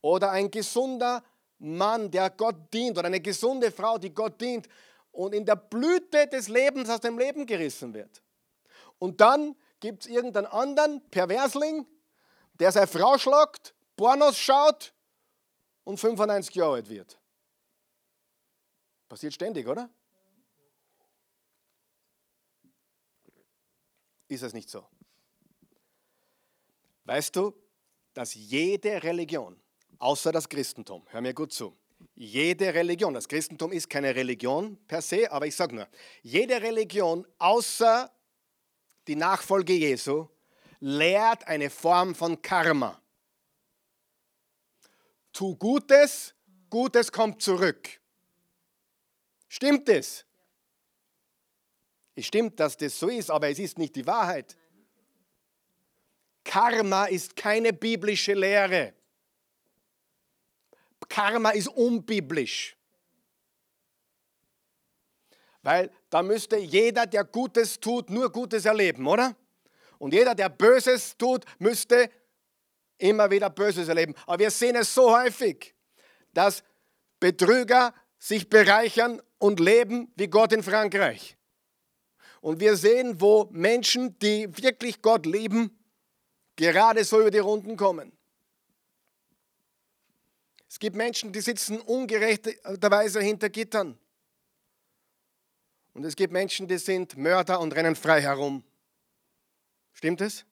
[0.00, 1.22] Oder ein gesunder
[1.58, 2.98] Mann, der Gott dient.
[2.98, 4.68] Oder eine gesunde Frau, die Gott dient
[5.16, 8.22] und in der Blüte des Lebens aus dem Leben gerissen wird.
[8.98, 11.86] Und dann gibt es irgendeinen anderen Perversling,
[12.54, 14.94] der seine Frau schlagt, Pornos schaut
[15.84, 17.18] und 95 Jahre alt wird.
[19.08, 19.88] Passiert ständig, oder?
[24.28, 24.86] Ist es nicht so?
[27.06, 27.54] Weißt du,
[28.14, 29.60] dass jede Religion,
[29.98, 31.76] außer das Christentum, hör mir gut zu,
[32.14, 35.88] jede Religion, das Christentum ist keine Religion per se, aber ich sage nur,
[36.22, 38.10] jede Religion außer
[39.06, 40.28] die Nachfolge Jesu
[40.80, 43.00] lehrt eine Form von Karma.
[45.32, 46.34] Tu Gutes,
[46.68, 48.00] Gutes kommt zurück.
[49.48, 50.24] Stimmt es?
[52.16, 54.56] Es stimmt, dass das so ist, aber es ist nicht die Wahrheit.
[56.46, 58.94] Karma ist keine biblische Lehre.
[61.08, 62.76] Karma ist unbiblisch.
[65.62, 69.34] Weil da müsste jeder, der Gutes tut, nur Gutes erleben, oder?
[69.98, 72.10] Und jeder, der Böses tut, müsste
[72.98, 74.14] immer wieder Böses erleben.
[74.26, 75.74] Aber wir sehen es so häufig,
[76.32, 76.62] dass
[77.18, 81.36] Betrüger sich bereichern und leben wie Gott in Frankreich.
[82.40, 85.76] Und wir sehen, wo Menschen, die wirklich Gott lieben,
[86.56, 88.12] gerade so über die Runden kommen.
[90.68, 93.98] Es gibt Menschen, die sitzen ungerechterweise hinter Gittern.
[95.94, 98.62] Und es gibt Menschen, die sind Mörder und rennen frei herum.
[99.92, 100.44] Stimmt es?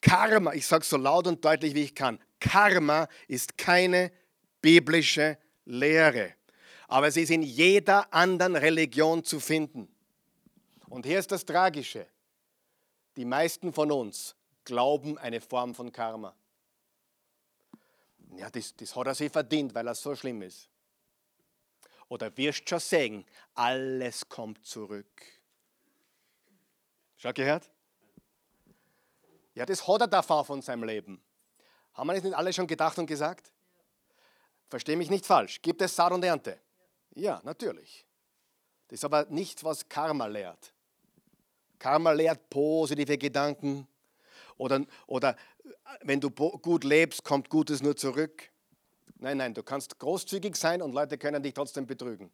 [0.00, 4.12] Karma, ich sage so laut und deutlich wie ich kann, Karma ist keine
[4.60, 6.36] biblische Lehre
[6.88, 9.88] aber sie ist in jeder anderen Religion zu finden.
[10.88, 12.06] Und hier ist das Tragische.
[13.16, 16.34] Die meisten von uns glauben eine Form von Karma.
[18.36, 20.68] Ja, das, das hat er sich verdient, weil er so schlimm ist.
[22.08, 25.22] Oder wirst schon sehen, alles kommt zurück.
[27.16, 27.70] Schon gehört?
[29.54, 31.20] Ja, das hat er davon von seinem Leben.
[31.94, 33.50] Haben wir das nicht alle schon gedacht und gesagt?
[34.68, 35.62] Verstehe mich nicht falsch.
[35.62, 36.60] Gibt es Saat und Ernte?
[37.14, 38.06] Ja, natürlich.
[38.88, 40.74] Das ist aber nicht, was Karma lehrt.
[41.78, 43.86] Karma lehrt positive Gedanken.
[44.58, 45.36] Oder, oder
[46.02, 48.50] wenn du gut lebst, kommt Gutes nur zurück.
[49.18, 52.30] Nein, nein, du kannst großzügig sein und Leute können dich trotzdem betrügen.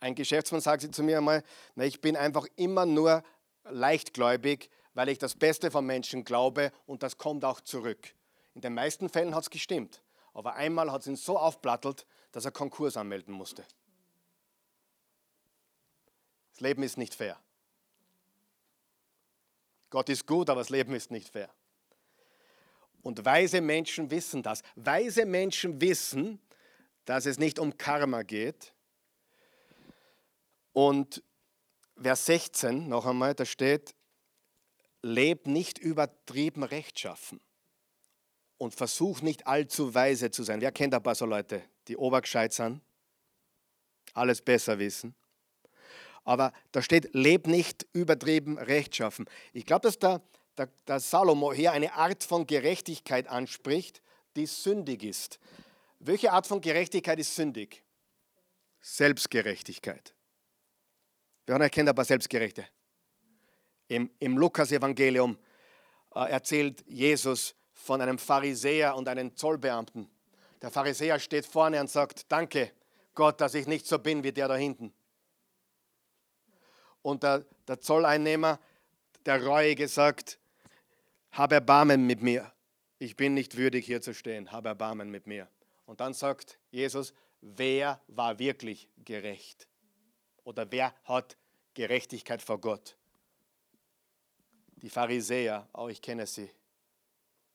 [0.00, 1.42] Ein Geschäftsmann sagte zu mir einmal,
[1.74, 3.22] na, ich bin einfach immer nur
[3.64, 8.14] leichtgläubig, weil ich das Beste von Menschen glaube und das kommt auch zurück.
[8.54, 10.02] In den meisten Fällen hat es gestimmt,
[10.34, 13.64] aber einmal hat es ihn so aufplattelt, dass er Konkurs anmelden musste.
[16.52, 17.38] Das Leben ist nicht fair.
[19.90, 21.50] Gott ist gut, aber das Leben ist nicht fair.
[23.02, 24.62] Und weise Menschen wissen das.
[24.74, 26.40] Weise Menschen wissen,
[27.04, 28.74] dass es nicht um Karma geht.
[30.72, 31.22] Und
[32.00, 33.94] Vers 16 noch einmal, da steht,
[35.02, 37.40] leb nicht übertrieben rechtschaffen
[38.58, 40.60] und versuch nicht allzu weise zu sein.
[40.60, 42.82] Wer kennt ein paar so Leute, die obergescheit sind,
[44.14, 45.14] alles besser wissen?
[46.28, 49.24] Aber da steht, leb nicht übertrieben rechtschaffen.
[49.54, 50.20] Ich glaube, dass der,
[50.58, 54.02] der, der Salomo hier eine Art von Gerechtigkeit anspricht,
[54.36, 55.38] die sündig ist.
[56.00, 57.82] Welche Art von Gerechtigkeit ist sündig?
[58.82, 60.14] Selbstgerechtigkeit.
[61.46, 62.66] Wer erkennt aber Selbstgerechte?
[63.86, 65.38] Im, im Lukas-Evangelium
[66.14, 70.10] äh, erzählt Jesus von einem Pharisäer und einem Zollbeamten.
[70.60, 72.70] Der Pharisäer steht vorne und sagt, danke
[73.14, 74.92] Gott, dass ich nicht so bin wie der da hinten.
[77.02, 78.58] Und der, der Zolleinnehmer,
[79.26, 80.38] der Reuige, sagt,
[81.32, 82.52] hab Erbarmen mit mir.
[82.98, 84.50] Ich bin nicht würdig, hier zu stehen.
[84.50, 85.48] Hab Erbarmen mit mir.
[85.86, 89.68] Und dann sagt Jesus, wer war wirklich gerecht?
[90.44, 91.36] Oder wer hat
[91.74, 92.96] Gerechtigkeit vor Gott?
[94.76, 96.50] Die Pharisäer, auch oh, ich kenne sie.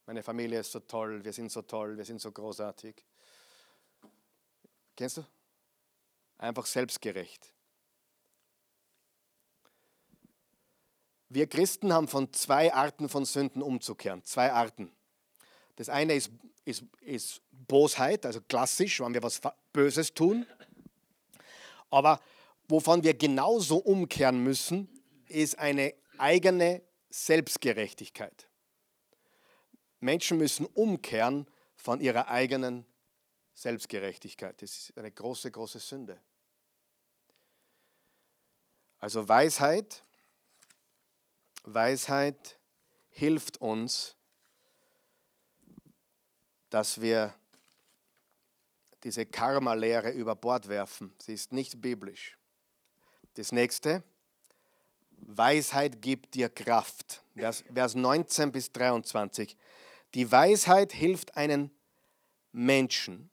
[0.06, 3.06] Meine Familie ist so toll, wir sind so toll, wir sind so großartig.
[4.96, 5.26] Kennst du?
[6.38, 7.53] Einfach selbstgerecht.
[11.34, 14.24] Wir Christen haben von zwei Arten von Sünden umzukehren.
[14.24, 14.92] Zwei Arten.
[15.78, 16.30] Das eine ist,
[16.64, 20.46] ist, ist Bosheit, also klassisch, wenn wir was Böses tun.
[21.90, 22.20] Aber
[22.68, 24.88] wovon wir genauso umkehren müssen,
[25.28, 28.48] ist eine eigene Selbstgerechtigkeit.
[30.02, 32.86] Menschen müssen umkehren von ihrer eigenen
[33.56, 34.62] Selbstgerechtigkeit.
[34.62, 36.20] Das ist eine große, große Sünde.
[39.00, 40.04] Also Weisheit
[41.64, 42.60] Weisheit
[43.10, 44.16] hilft uns,
[46.70, 47.34] dass wir
[49.04, 51.14] diese Karma-Lehre über Bord werfen.
[51.20, 52.38] Sie ist nicht biblisch.
[53.36, 54.04] Das nächste,
[55.12, 57.24] Weisheit gibt dir Kraft.
[57.36, 59.58] Vers, Vers 19 bis 23.
[60.14, 61.72] Die Weisheit hilft einen
[62.52, 63.30] Menschen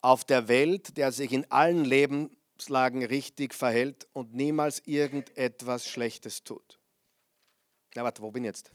[0.00, 6.44] auf der Welt, der sich in allen Leben Lebenslagen richtig verhält und niemals irgendetwas Schlechtes
[6.44, 6.78] tut.
[7.94, 8.72] Na warte, wo bin ich jetzt?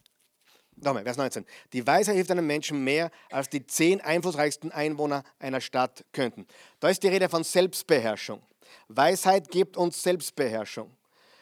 [0.76, 1.46] Nochmal, Vers 19.
[1.74, 6.46] Die Weisheit hilft einem Menschen mehr, als die zehn einflussreichsten Einwohner einer Stadt könnten.
[6.80, 8.44] Da ist die Rede von Selbstbeherrschung.
[8.90, 10.96] Weisheit gibt uns Selbstbeherrschung.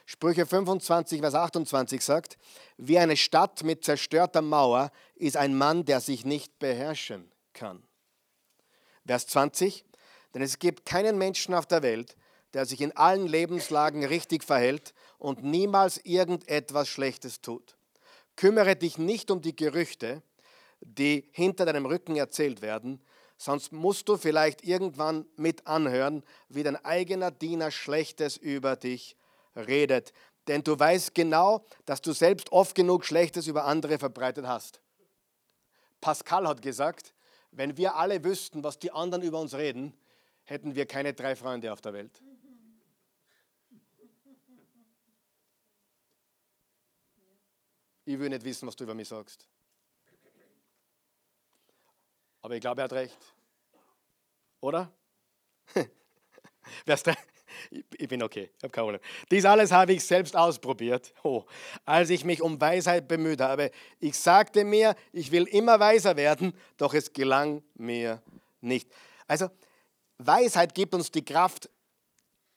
[0.05, 2.37] Sprüche 25, Vers 28 sagt,
[2.77, 7.83] wie eine Stadt mit zerstörter Mauer ist ein Mann, der sich nicht beherrschen kann.
[9.05, 9.83] Vers 20,
[10.33, 12.15] denn es gibt keinen Menschen auf der Welt,
[12.55, 17.75] der sich in allen Lebenslagen richtig verhält und niemals irgendetwas Schlechtes tut.
[18.37, 20.23] Kümmere dich nicht um die Gerüchte,
[20.79, 23.03] die hinter deinem Rücken erzählt werden,
[23.37, 29.17] sonst musst du vielleicht irgendwann mit anhören, wie dein eigener Diener Schlechtes über dich
[29.57, 30.13] redet.
[30.47, 34.79] Denn du weißt genau, dass du selbst oft genug Schlechtes über andere verbreitet hast.
[35.99, 37.13] Pascal hat gesagt,
[37.51, 39.93] wenn wir alle wüssten, was die anderen über uns reden,
[40.45, 42.21] hätten wir keine drei Freunde auf der Welt.
[48.05, 49.47] Ich will nicht wissen, was du über mich sagst.
[52.41, 53.17] Aber ich glaube, er hat recht.
[54.61, 54.91] Oder?
[57.71, 59.01] ich bin okay, ich habe keine Ahnung.
[59.31, 61.43] Dies alles habe ich selbst ausprobiert, oh,
[61.85, 63.71] als ich mich um Weisheit bemüht habe.
[63.99, 68.21] Ich sagte mir, ich will immer weiser werden, doch es gelang mir
[68.61, 68.89] nicht.
[69.27, 69.49] Also,
[70.17, 71.69] Weisheit gibt uns die Kraft,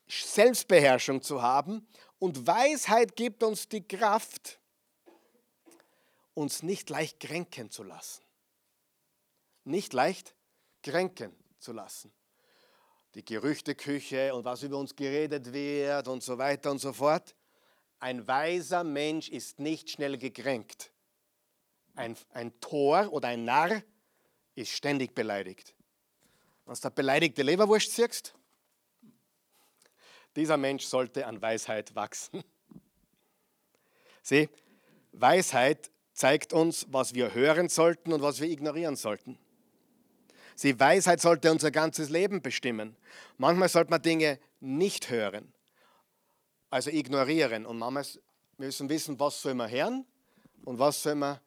[0.06, 1.86] Selbstbeherrschung zu haben
[2.18, 4.57] und Weisheit gibt uns die Kraft,
[6.38, 8.22] uns nicht leicht kränken zu lassen.
[9.64, 10.36] Nicht leicht
[10.82, 12.12] kränken zu lassen.
[13.14, 17.34] Die Gerüchteküche und was über uns geredet wird und so weiter und so fort.
[17.98, 20.92] Ein weiser Mensch ist nicht schnell gekränkt.
[21.96, 23.82] Ein, ein Tor oder ein Narr
[24.54, 25.74] ist ständig beleidigt.
[26.64, 28.34] Wenn du der beleidigte Leberwurst siehst,
[30.36, 32.44] dieser Mensch sollte an Weisheit wachsen.
[34.22, 34.48] Sieh,
[35.10, 39.38] Weisheit zeigt uns, was wir hören sollten und was wir ignorieren sollten.
[40.56, 42.96] Sie Weisheit sollte unser ganzes Leben bestimmen.
[43.36, 45.52] Manchmal sollte man Dinge nicht hören,
[46.70, 47.64] also ignorieren.
[47.64, 48.04] Und manchmal
[48.56, 50.04] müssen wir wissen, was soll man hören
[50.64, 51.38] und was soll man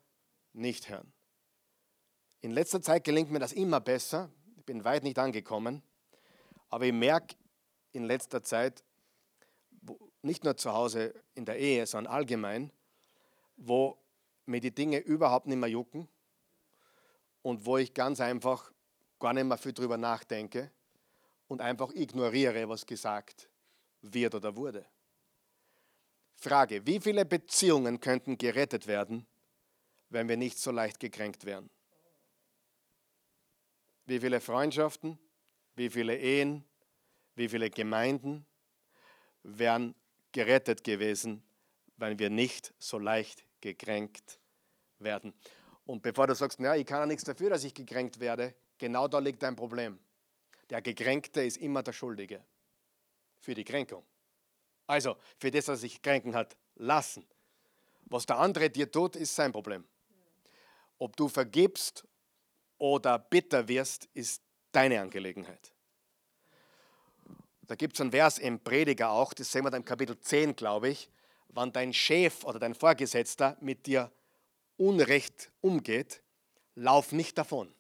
[0.54, 1.12] nicht hören.
[2.40, 4.30] In letzter Zeit gelingt mir das immer besser.
[4.56, 5.84] Ich bin weit nicht angekommen.
[6.70, 7.36] Aber ich merke
[7.92, 8.86] in letzter Zeit,
[10.22, 12.72] nicht nur zu Hause in der Ehe, sondern allgemein,
[13.58, 14.01] wo
[14.52, 16.08] mir die Dinge überhaupt nicht mehr jucken
[17.42, 18.72] und wo ich ganz einfach
[19.20, 20.72] gar nicht mehr viel drüber nachdenke
[21.48, 23.50] und einfach ignoriere, was gesagt
[24.02, 24.86] wird oder wurde.
[26.36, 29.28] Frage, wie viele Beziehungen könnten gerettet werden,
[30.10, 31.70] wenn wir nicht so leicht gekränkt wären?
[34.06, 35.20] Wie viele Freundschaften,
[35.76, 36.66] wie viele Ehen,
[37.36, 38.46] wie viele Gemeinden
[39.44, 39.96] wären
[40.32, 41.44] gerettet gewesen,
[41.98, 44.41] wenn wir nicht so leicht gekränkt
[45.04, 45.34] werden.
[45.86, 49.08] Und bevor du sagst, naja, ich kann ja nichts dafür, dass ich gekränkt werde, genau
[49.08, 50.00] da liegt ein Problem.
[50.70, 52.44] Der Gekränkte ist immer der Schuldige
[53.40, 54.06] für die Kränkung.
[54.88, 57.26] Also für das, was sich kränken hat lassen.
[58.06, 59.86] Was der andere dir tut, ist sein Problem.
[60.98, 62.06] Ob du vergibst
[62.78, 64.42] oder bitter wirst, ist
[64.72, 65.74] deine Angelegenheit.
[67.64, 70.56] Da gibt es einen Vers im Prediger auch, das sehen wir dann im Kapitel 10,
[70.56, 71.10] glaube ich,
[71.48, 74.12] wann dein Chef oder dein Vorgesetzter mit dir
[74.78, 76.22] unrecht umgeht,
[76.76, 77.74] lauf nicht davon.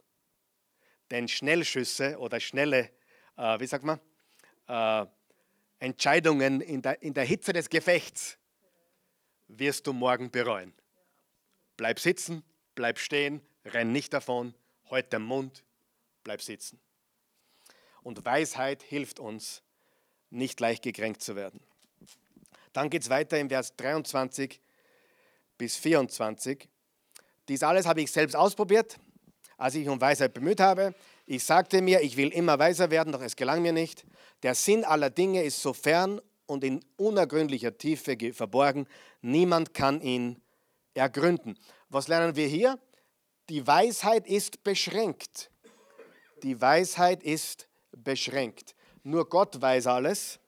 [1.09, 2.91] Denn Schnellschüsse oder schnelle,
[3.37, 3.99] äh, wie sagt man,
[4.67, 5.05] äh,
[5.79, 8.37] Entscheidungen in der, in der Hitze des Gefechts
[9.47, 10.73] wirst du morgen bereuen.
[11.75, 12.43] Bleib sitzen,
[12.75, 14.53] bleib stehen, renn nicht davon,
[14.89, 15.63] halt den Mund,
[16.23, 16.79] bleib sitzen.
[18.03, 19.63] Und Weisheit hilft uns,
[20.29, 21.59] nicht leicht gekränkt zu werden.
[22.73, 24.61] Dann geht es weiter im Vers 23
[25.57, 26.69] bis 24.
[27.47, 28.97] Dies alles habe ich selbst ausprobiert,
[29.57, 30.93] als ich um Weisheit bemüht habe.
[31.25, 34.05] Ich sagte mir, ich will immer weiser werden, doch es gelang mir nicht.
[34.43, 38.87] Der Sinn aller Dinge ist so fern und in unergründlicher Tiefe verborgen.
[39.21, 40.41] Niemand kann ihn
[40.93, 41.57] ergründen.
[41.89, 42.79] Was lernen wir hier?
[43.49, 45.51] Die Weisheit ist beschränkt.
[46.43, 48.75] Die Weisheit ist beschränkt.
[49.03, 50.39] Nur Gott weiß alles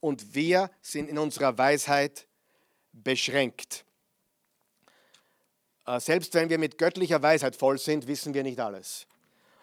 [0.00, 2.26] und wir sind in unserer Weisheit
[2.92, 3.84] beschränkt.
[5.88, 9.06] Äh, selbst wenn wir mit göttlicher Weisheit voll sind, wissen wir nicht alles.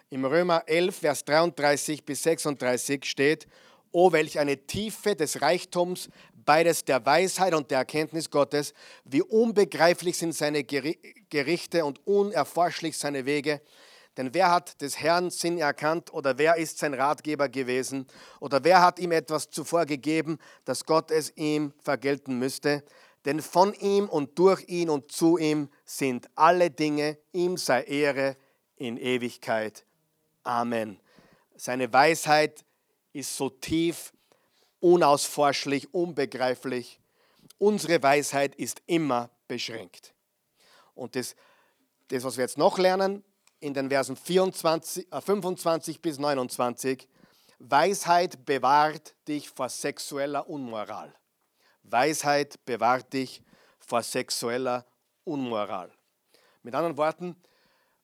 [0.09, 3.47] Im Römer 11, Vers 33 bis 36 steht,
[3.91, 8.73] O welch eine Tiefe des Reichtums, beides der Weisheit und der Erkenntnis Gottes,
[9.03, 13.61] wie unbegreiflich sind seine Gerichte und unerforschlich seine Wege.
[14.17, 18.07] Denn wer hat des Herrn Sinn erkannt oder wer ist sein Ratgeber gewesen
[18.39, 22.83] oder wer hat ihm etwas zuvor gegeben, dass Gott es ihm vergelten müsste?
[23.25, 28.37] Denn von ihm und durch ihn und zu ihm sind alle Dinge, ihm sei Ehre
[28.75, 29.83] in Ewigkeit.
[30.43, 30.99] Amen.
[31.55, 32.63] Seine Weisheit
[33.13, 34.13] ist so tief,
[34.79, 36.99] unausforschlich, unbegreiflich.
[37.57, 40.13] Unsere Weisheit ist immer beschränkt.
[40.93, 41.35] Und das,
[42.09, 43.23] das was wir jetzt noch lernen,
[43.59, 47.07] in den Versen 24, äh 25 bis 29,
[47.57, 51.15] Weisheit bewahrt dich vor sexueller Unmoral.
[51.89, 53.41] Weisheit bewahrt dich
[53.79, 54.85] vor sexueller
[55.23, 55.91] Unmoral.
[56.63, 57.35] Mit anderen Worten,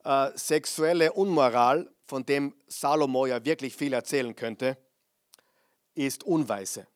[0.04, 4.78] äh, sexuelle Unmoral, von dem Salomo ja wirklich viel erzählen könnte,
[5.96, 6.88] ist unweise.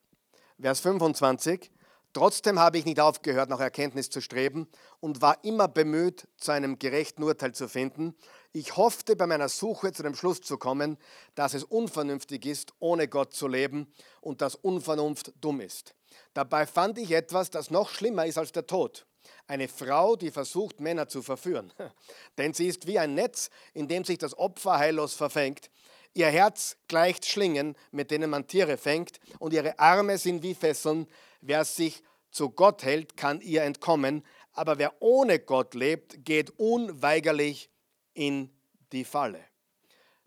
[0.60, 1.70] Vers 25,
[2.16, 4.68] Trotzdem habe ich nicht aufgehört, nach Erkenntnis zu streben
[5.00, 8.16] und war immer bemüht, zu einem gerechten Urteil zu finden.
[8.54, 10.96] Ich hoffte bei meiner Suche zu dem Schluss zu kommen,
[11.34, 15.94] dass es unvernünftig ist, ohne Gott zu leben und dass Unvernunft dumm ist.
[16.34, 19.06] Dabei fand ich etwas, das noch schlimmer ist als der Tod.
[19.46, 21.72] Eine Frau, die versucht, Männer zu verführen.
[22.38, 25.70] Denn sie ist wie ein Netz, in dem sich das Opfer heillos verfängt.
[26.14, 31.06] Ihr Herz gleicht Schlingen, mit denen man Tiere fängt, und ihre Arme sind wie Fesseln.
[31.40, 37.70] Wer sich zu Gott hält, kann ihr entkommen, aber wer ohne Gott lebt, geht unweigerlich
[38.14, 38.50] in
[38.92, 39.44] die Falle.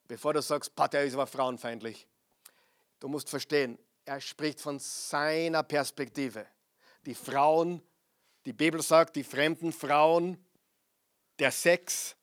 [0.07, 2.07] Bevor du sagst, Pater ist aber frauenfeindlich,
[2.99, 3.77] du musst verstehen,
[4.09, 6.47] er spricht von seiner Perspektive.
[7.05, 7.79] Die Frauen,
[8.43, 10.43] die Bibel sagt, die fremden Frauen
[11.37, 12.15] Der Sex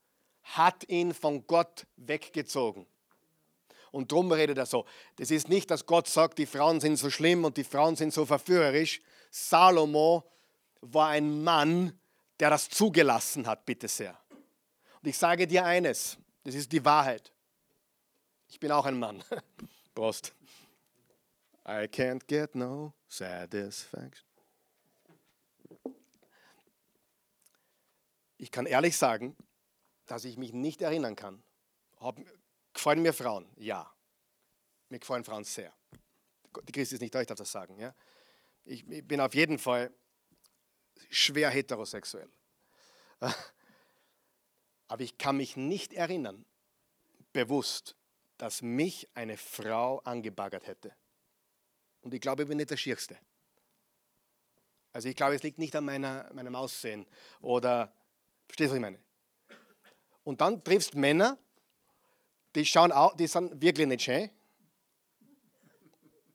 [0.43, 2.87] hat ihn von Gott weggezogen.
[3.93, 4.85] Und drum redet er so.
[5.15, 8.13] Das ist nicht, dass Gott sagt, die Frauen sind so schlimm und die Frauen sind
[8.13, 9.01] so verführerisch.
[9.31, 10.29] Salomo
[10.81, 11.99] war ein Mann,
[12.41, 14.19] der das zugelassen hat, bitte sehr.
[15.01, 17.33] Und ich sage dir eines, das ist die Wahrheit.
[18.49, 19.23] Ich bin auch ein Mann.
[19.95, 20.36] Prost.
[21.69, 24.25] I can't get no satisfaction.
[28.39, 29.37] Ich kann ehrlich sagen,
[30.07, 31.43] dass ich mich nicht erinnern kann.
[31.99, 32.21] Hab,
[32.73, 33.51] gefallen mir Frauen?
[33.57, 33.93] Ja.
[34.91, 35.75] Mir gefallen Frauen sehr.
[36.69, 37.79] Die Christi ist nicht da, ich darf das sagen.
[37.79, 37.95] Ja?
[38.65, 39.93] Ich, ich bin auf jeden Fall
[41.11, 42.31] schwer heterosexuell.
[44.89, 46.45] Aber ich kann mich nicht erinnern,
[47.33, 47.97] bewusst,
[48.39, 50.95] dass mich eine Frau angebaggert hätte.
[52.07, 53.19] Und ich glaube, ich bin nicht der Schierste.
[54.93, 57.05] Also ich glaube, es liegt nicht an meiner, meinem Aussehen
[57.41, 57.93] oder,
[58.47, 59.01] verstehst du, was ich meine?
[60.23, 61.37] Und dann triffst Männer,
[62.55, 64.31] die, schauen auch, die sind wirklich nicht schön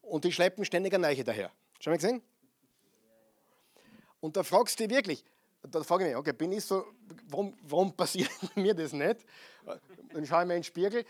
[0.02, 1.54] und die schleppen ständig eine Neiche daher.
[1.80, 2.22] Schon mal gesehen?
[4.20, 5.24] Und da fragst du dich wirklich,
[5.62, 6.86] da frage ich mich, okay, bin ich so,
[7.30, 9.26] warum, warum passiert mir das nicht?
[10.12, 11.06] Dann schaue ich mir in den Spiegel.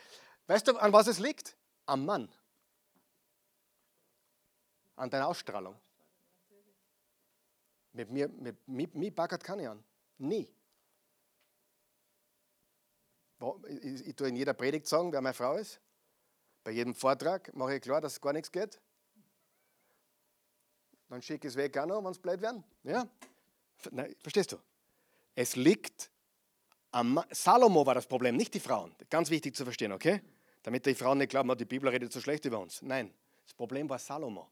[0.46, 1.58] Weißt du, an was es liegt?
[1.88, 2.30] Am Mann.
[5.02, 5.76] An deiner Ausstrahlung.
[7.94, 9.84] Mit mir, mit, mit, mit baggert ich an.
[10.20, 10.48] Nie.
[13.68, 15.82] Ich, ich tue in jeder Predigt sagen, wer meine Frau ist.
[16.64, 18.80] Bei jedem Vortrag mache ich klar, dass gar nichts geht.
[21.10, 22.64] Dann schicke ich es weg auch noch, wenn es blöd werden.
[22.84, 23.10] Ja?
[23.90, 24.58] Nein, verstehst du?
[25.34, 26.12] Es liegt
[26.92, 28.96] am Salomo war das Problem, nicht die Frauen.
[29.10, 30.22] Ganz wichtig zu verstehen, okay?
[30.62, 32.84] Damit die Frauen nicht glauben, die Bibel redet so schlecht über uns.
[32.84, 33.12] Nein,
[33.44, 34.52] das Problem war Salomo.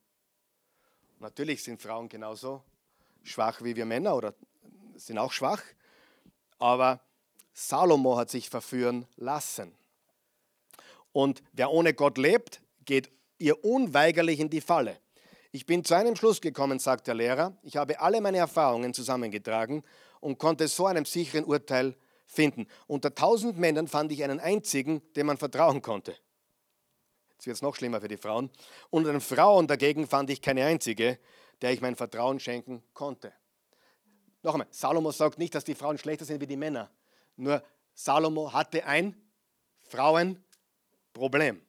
[1.20, 2.64] Natürlich sind Frauen genauso
[3.22, 4.34] schwach wie wir Männer oder
[4.96, 5.62] sind auch schwach,
[6.58, 7.00] aber
[7.52, 9.70] Salomo hat sich verführen lassen.
[11.12, 14.98] Und wer ohne Gott lebt, geht ihr unweigerlich in die Falle.
[15.52, 17.54] Ich bin zu einem Schluss gekommen, sagt der Lehrer.
[17.62, 19.82] Ich habe alle meine Erfahrungen zusammengetragen
[20.20, 22.66] und konnte so einem sicheren Urteil finden.
[22.86, 26.16] Unter tausend Männern fand ich einen einzigen, dem man vertrauen konnte.
[27.40, 28.50] Jetzt wird es noch schlimmer für die Frauen.
[28.90, 31.18] Unter den Frauen dagegen fand ich keine einzige,
[31.62, 33.32] der ich mein Vertrauen schenken konnte.
[34.42, 36.90] Noch einmal, Salomo sagt nicht, dass die Frauen schlechter sind wie die Männer.
[37.36, 37.64] Nur
[37.94, 39.16] Salomo hatte ein
[39.88, 41.62] Frauenproblem.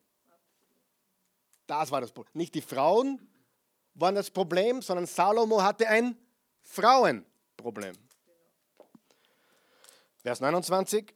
[1.67, 2.33] Das war das Problem.
[2.33, 3.25] Nicht die Frauen
[3.93, 6.17] waren das Problem, sondern Salomo hatte ein
[6.63, 7.95] Frauenproblem.
[10.17, 11.13] Vers 29.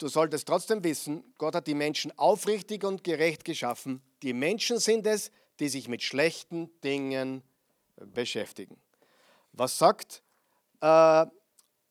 [0.00, 4.02] Du solltest trotzdem wissen, Gott hat die Menschen aufrichtig und gerecht geschaffen.
[4.22, 7.42] Die Menschen sind es, die sich mit schlechten Dingen
[7.96, 8.80] beschäftigen.
[9.52, 10.22] Was sagt
[10.80, 11.26] äh,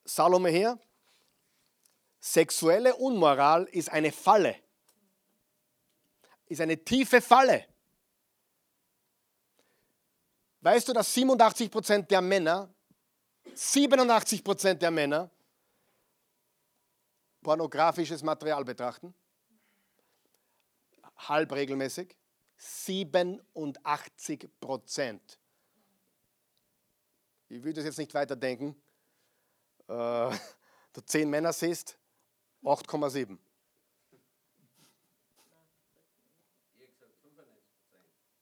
[0.06, 0.80] Salome hier?
[2.20, 4.56] Sexuelle Unmoral ist eine Falle,
[6.48, 7.64] ist eine tiefe Falle.
[10.62, 12.74] Weißt du, dass 87% der Männer,
[13.56, 15.30] 87% der Männer
[17.50, 19.12] pornografisches Material betrachten?
[21.18, 22.16] Halb regelmäßig.
[22.60, 25.20] 87%
[27.48, 28.80] Ich will das jetzt nicht weiter denken.
[29.88, 29.94] Äh,
[30.94, 31.98] du 10 Männer siehst,
[32.64, 33.40] 8,7.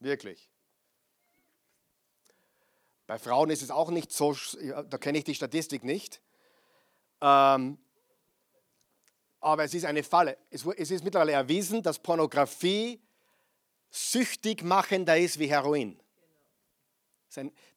[0.00, 0.50] Wirklich.
[3.06, 4.36] Bei Frauen ist es auch nicht so,
[4.86, 6.20] da kenne ich die Statistik nicht.
[7.22, 7.78] Ähm,
[9.40, 10.36] aber es ist eine Falle.
[10.50, 13.00] Es, ist mittlerweile erwiesen, dass Pornografie
[13.90, 16.00] süchtig machender ist wie Heroin.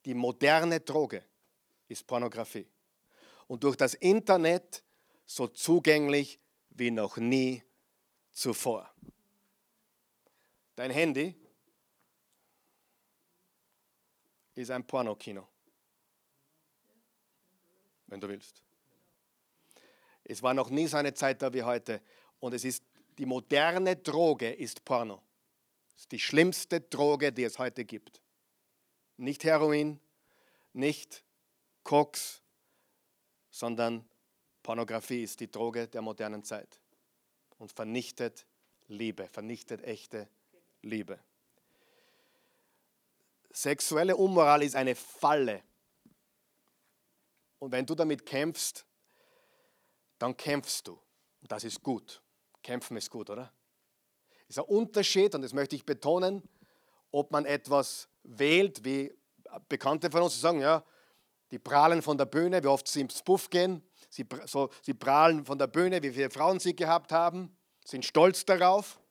[0.05, 1.23] Die moderne Droge
[1.87, 2.67] ist Pornografie.
[3.47, 4.83] Und durch das Internet
[5.25, 6.39] so zugänglich
[6.69, 7.63] wie noch nie
[8.31, 8.89] zuvor.
[10.75, 11.35] Dein Handy
[14.55, 15.47] ist ein Pornokino.
[18.07, 18.63] Wenn du willst.
[20.31, 22.01] Es war noch nie so eine Zeit da wie heute.
[22.39, 22.83] Und es ist
[23.17, 25.21] die moderne Droge ist Porno.
[25.91, 28.21] Das ist die schlimmste Droge, die es heute gibt.
[29.17, 29.99] Nicht Heroin,
[30.71, 31.25] nicht
[31.83, 32.41] Koks,
[33.49, 34.05] sondern
[34.63, 36.79] Pornografie ist die Droge der modernen Zeit
[37.57, 38.45] und vernichtet
[38.87, 40.29] Liebe, vernichtet echte
[40.81, 41.19] Liebe.
[43.51, 45.61] Sexuelle Unmoral ist eine Falle.
[47.59, 48.85] Und wenn du damit kämpfst,
[50.21, 50.93] dann kämpfst du.
[51.41, 52.21] Und das ist gut.
[52.61, 53.51] Kämpfen ist gut, oder?
[54.47, 56.43] Ist ein Unterschied, und das möchte ich betonen,
[57.11, 59.13] ob man etwas wählt, wie
[59.67, 60.83] Bekannte von uns sagen, ja,
[61.49, 65.43] die prahlen von der Bühne, wie oft sie ins Puff gehen, sie, so, sie prahlen
[65.43, 69.01] von der Bühne, wie viele Frauen sie gehabt haben, sind stolz darauf.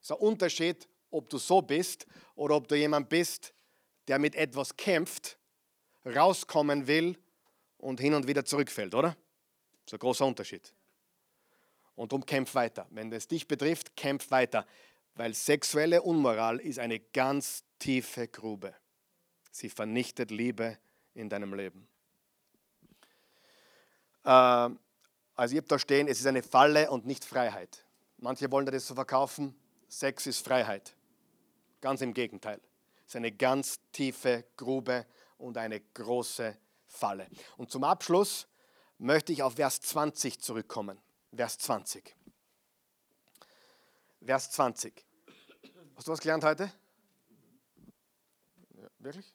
[0.00, 3.52] Es ist ein Unterschied, ob du so bist oder ob du jemand bist,
[4.08, 5.38] der mit etwas kämpft,
[6.04, 7.18] rauskommen will
[7.76, 9.16] und hin und wieder zurückfällt, oder?
[9.86, 10.74] Das ist ein großer Unterschied.
[11.94, 12.86] Und darum kämpf weiter.
[12.90, 14.66] Wenn es dich betrifft, kämpf weiter.
[15.14, 18.74] Weil sexuelle Unmoral ist eine ganz tiefe Grube.
[19.50, 20.76] Sie vernichtet Liebe
[21.14, 21.88] in deinem Leben.
[24.24, 27.84] Äh, also ihr habt da stehen, es ist eine Falle und nicht Freiheit.
[28.18, 29.54] Manche wollen das so verkaufen,
[29.88, 30.94] Sex ist Freiheit.
[31.80, 32.60] Ganz im Gegenteil.
[33.06, 35.06] Es ist eine ganz tiefe Grube
[35.38, 36.56] und eine große
[36.88, 37.28] Falle.
[37.56, 38.48] Und zum Abschluss
[38.98, 41.00] möchte ich auf Vers 20 zurückkommen.
[41.34, 42.14] Vers 20.
[44.24, 45.04] Vers 20.
[45.96, 46.72] Hast du was gelernt heute?
[48.74, 49.34] Ja, wirklich?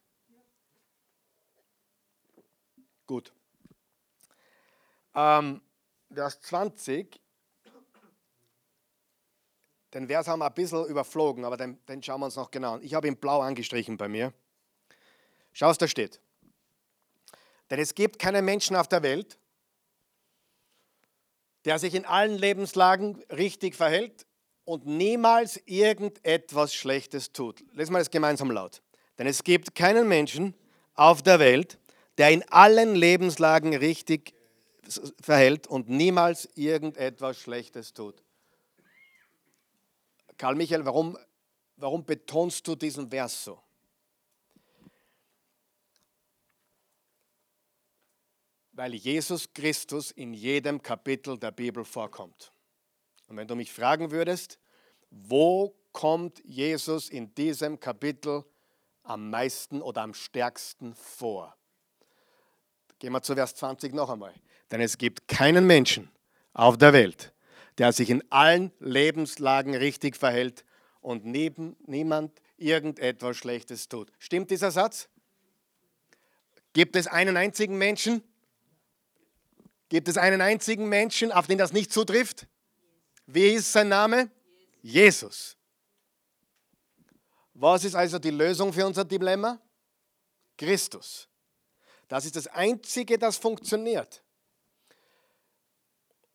[3.06, 3.32] Gut.
[5.14, 5.60] Ähm,
[6.12, 7.20] Vers 20.
[9.94, 12.74] Den Vers haben wir ein bisschen überflogen, aber den, den schauen wir uns noch genau
[12.74, 12.82] an.
[12.82, 14.32] Ich habe ihn blau angestrichen bei mir.
[15.52, 16.20] Schau, was da steht.
[17.68, 19.38] Denn es gibt keinen Menschen auf der Welt,
[21.64, 24.26] der sich in allen Lebenslagen richtig verhält
[24.64, 27.64] und niemals irgendetwas Schlechtes tut.
[27.72, 28.82] Lesen wir das gemeinsam laut.
[29.18, 30.54] Denn es gibt keinen Menschen
[30.94, 31.78] auf der Welt,
[32.18, 34.34] der in allen Lebenslagen richtig
[35.20, 38.22] verhält und niemals irgendetwas Schlechtes tut.
[40.36, 41.16] Karl Michael, warum,
[41.76, 43.60] warum betonst du diesen Vers so?
[48.72, 52.52] Weil Jesus Christus in jedem Kapitel der Bibel vorkommt.
[53.28, 54.58] Und wenn du mich fragen würdest,
[55.10, 58.44] wo kommt Jesus in diesem Kapitel
[59.02, 61.54] am meisten oder am stärksten vor?
[62.98, 64.32] Gehen wir zu Vers 20 noch einmal.
[64.70, 66.10] Denn es gibt keinen Menschen
[66.54, 67.34] auf der Welt,
[67.78, 70.64] der sich in allen Lebenslagen richtig verhält
[71.00, 74.10] und neben niemand irgendetwas Schlechtes tut.
[74.18, 75.08] Stimmt dieser Satz?
[76.72, 78.22] Gibt es einen einzigen Menschen?
[79.92, 82.46] Gibt es einen einzigen Menschen, auf den das nicht zutrifft?
[83.26, 84.30] Wie ist sein Name?
[84.80, 85.54] Jesus.
[87.52, 89.60] Was ist also die Lösung für unser Dilemma?
[90.56, 91.28] Christus.
[92.08, 94.22] Das ist das Einzige, das funktioniert.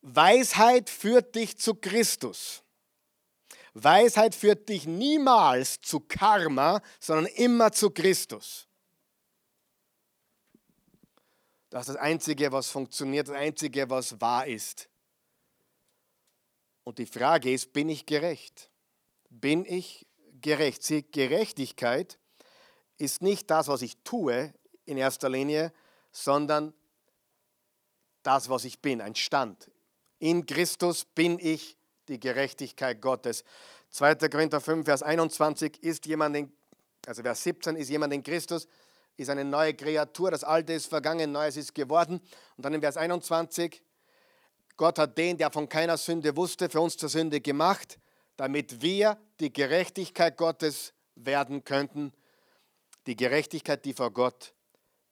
[0.02, 2.62] Weisheit führt dich zu Christus.
[3.74, 8.67] Weisheit führt dich niemals zu Karma, sondern immer zu Christus.
[11.70, 14.88] Das ist das Einzige, was funktioniert, das Einzige, was wahr ist.
[16.84, 18.70] Und die Frage ist, bin ich gerecht?
[19.28, 20.06] Bin ich
[20.40, 20.82] gerecht?
[20.82, 22.18] Sie, Gerechtigkeit
[22.96, 24.54] ist nicht das, was ich tue
[24.86, 25.72] in erster Linie,
[26.10, 26.72] sondern
[28.22, 29.70] das, was ich bin, ein Stand.
[30.18, 31.76] In Christus bin ich
[32.08, 33.44] die Gerechtigkeit Gottes.
[33.90, 34.14] 2.
[34.28, 36.52] Korinther 5, Vers 21 ist jemand in,
[37.06, 38.66] also Vers 17 ist jemand in Christus,
[39.18, 42.20] ist eine neue Kreatur, das Alte ist vergangen, Neues ist geworden.
[42.56, 43.82] Und dann in Vers 21,
[44.76, 47.98] Gott hat den, der von keiner Sünde wusste, für uns zur Sünde gemacht,
[48.36, 52.12] damit wir die Gerechtigkeit Gottes werden könnten.
[53.08, 54.54] Die Gerechtigkeit, die vor Gott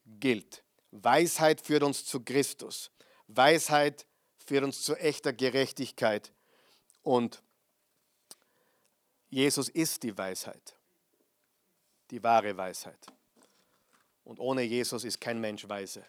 [0.06, 0.62] gilt.
[0.92, 2.92] Weisheit führt uns zu Christus.
[3.26, 4.06] Weisheit
[4.36, 6.32] führt uns zu echter Gerechtigkeit.
[7.02, 7.42] Und
[9.28, 10.76] Jesus ist die Weisheit,
[12.12, 13.12] die wahre Weisheit.
[14.26, 16.04] Und ohne Jesus ist kein Mensch weise.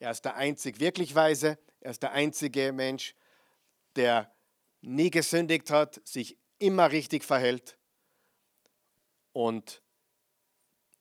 [0.00, 3.14] Er ist der einzig wirklich Weise, er ist der einzige Mensch,
[3.94, 4.34] der
[4.80, 7.78] nie gesündigt hat, sich immer richtig verhält.
[9.32, 9.80] Und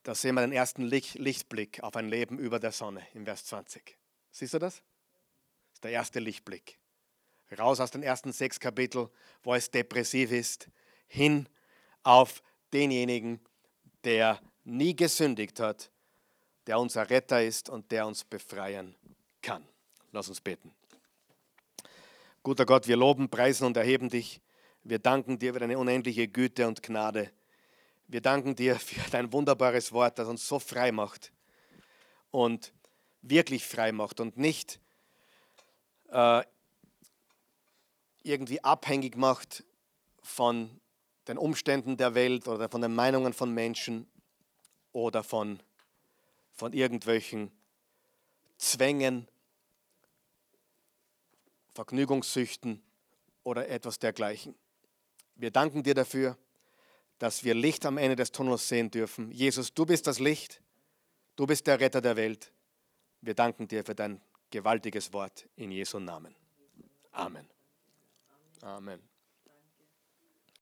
[0.03, 3.97] da sehen wir den ersten Lichtblick auf ein Leben über der Sonne im Vers 20.
[4.29, 4.75] Siehst du das?
[4.75, 6.77] Das ist der erste Lichtblick.
[7.57, 9.09] Raus aus den ersten sechs Kapiteln,
[9.41, 10.69] wo es depressiv ist,
[11.07, 11.49] hin
[12.03, 13.39] auf denjenigen,
[14.03, 15.91] der nie gesündigt hat,
[16.67, 18.95] der unser Retter ist und der uns befreien
[19.41, 19.63] kann.
[20.11, 20.73] Lass uns beten.
[22.43, 24.41] Guter Gott, wir loben, preisen und erheben dich.
[24.83, 27.31] Wir danken dir für deine unendliche Güte und Gnade.
[28.07, 31.31] Wir danken dir für dein wunderbares Wort, das uns so frei macht
[32.31, 32.73] und
[33.21, 34.79] wirklich frei macht und nicht
[36.11, 36.43] äh,
[38.23, 39.63] irgendwie abhängig macht
[40.21, 40.79] von
[41.27, 44.09] den Umständen der Welt oder von den Meinungen von Menschen
[44.91, 45.59] oder von,
[46.59, 47.51] von irgendwelchen
[48.57, 49.29] Zwängen
[51.73, 52.83] Vergnügungssüchten
[53.43, 54.53] oder etwas dergleichen.
[55.35, 56.37] Wir danken dir dafür,
[57.17, 59.31] dass wir Licht am Ende des Tunnels sehen dürfen.
[59.31, 60.61] Jesus, du bist das Licht,
[61.37, 62.51] du bist der Retter der Welt.
[63.21, 64.19] Wir danken dir für dein
[64.49, 66.35] gewaltiges Wort in Jesu Namen.
[67.13, 67.47] Amen.
[68.61, 68.99] Amen.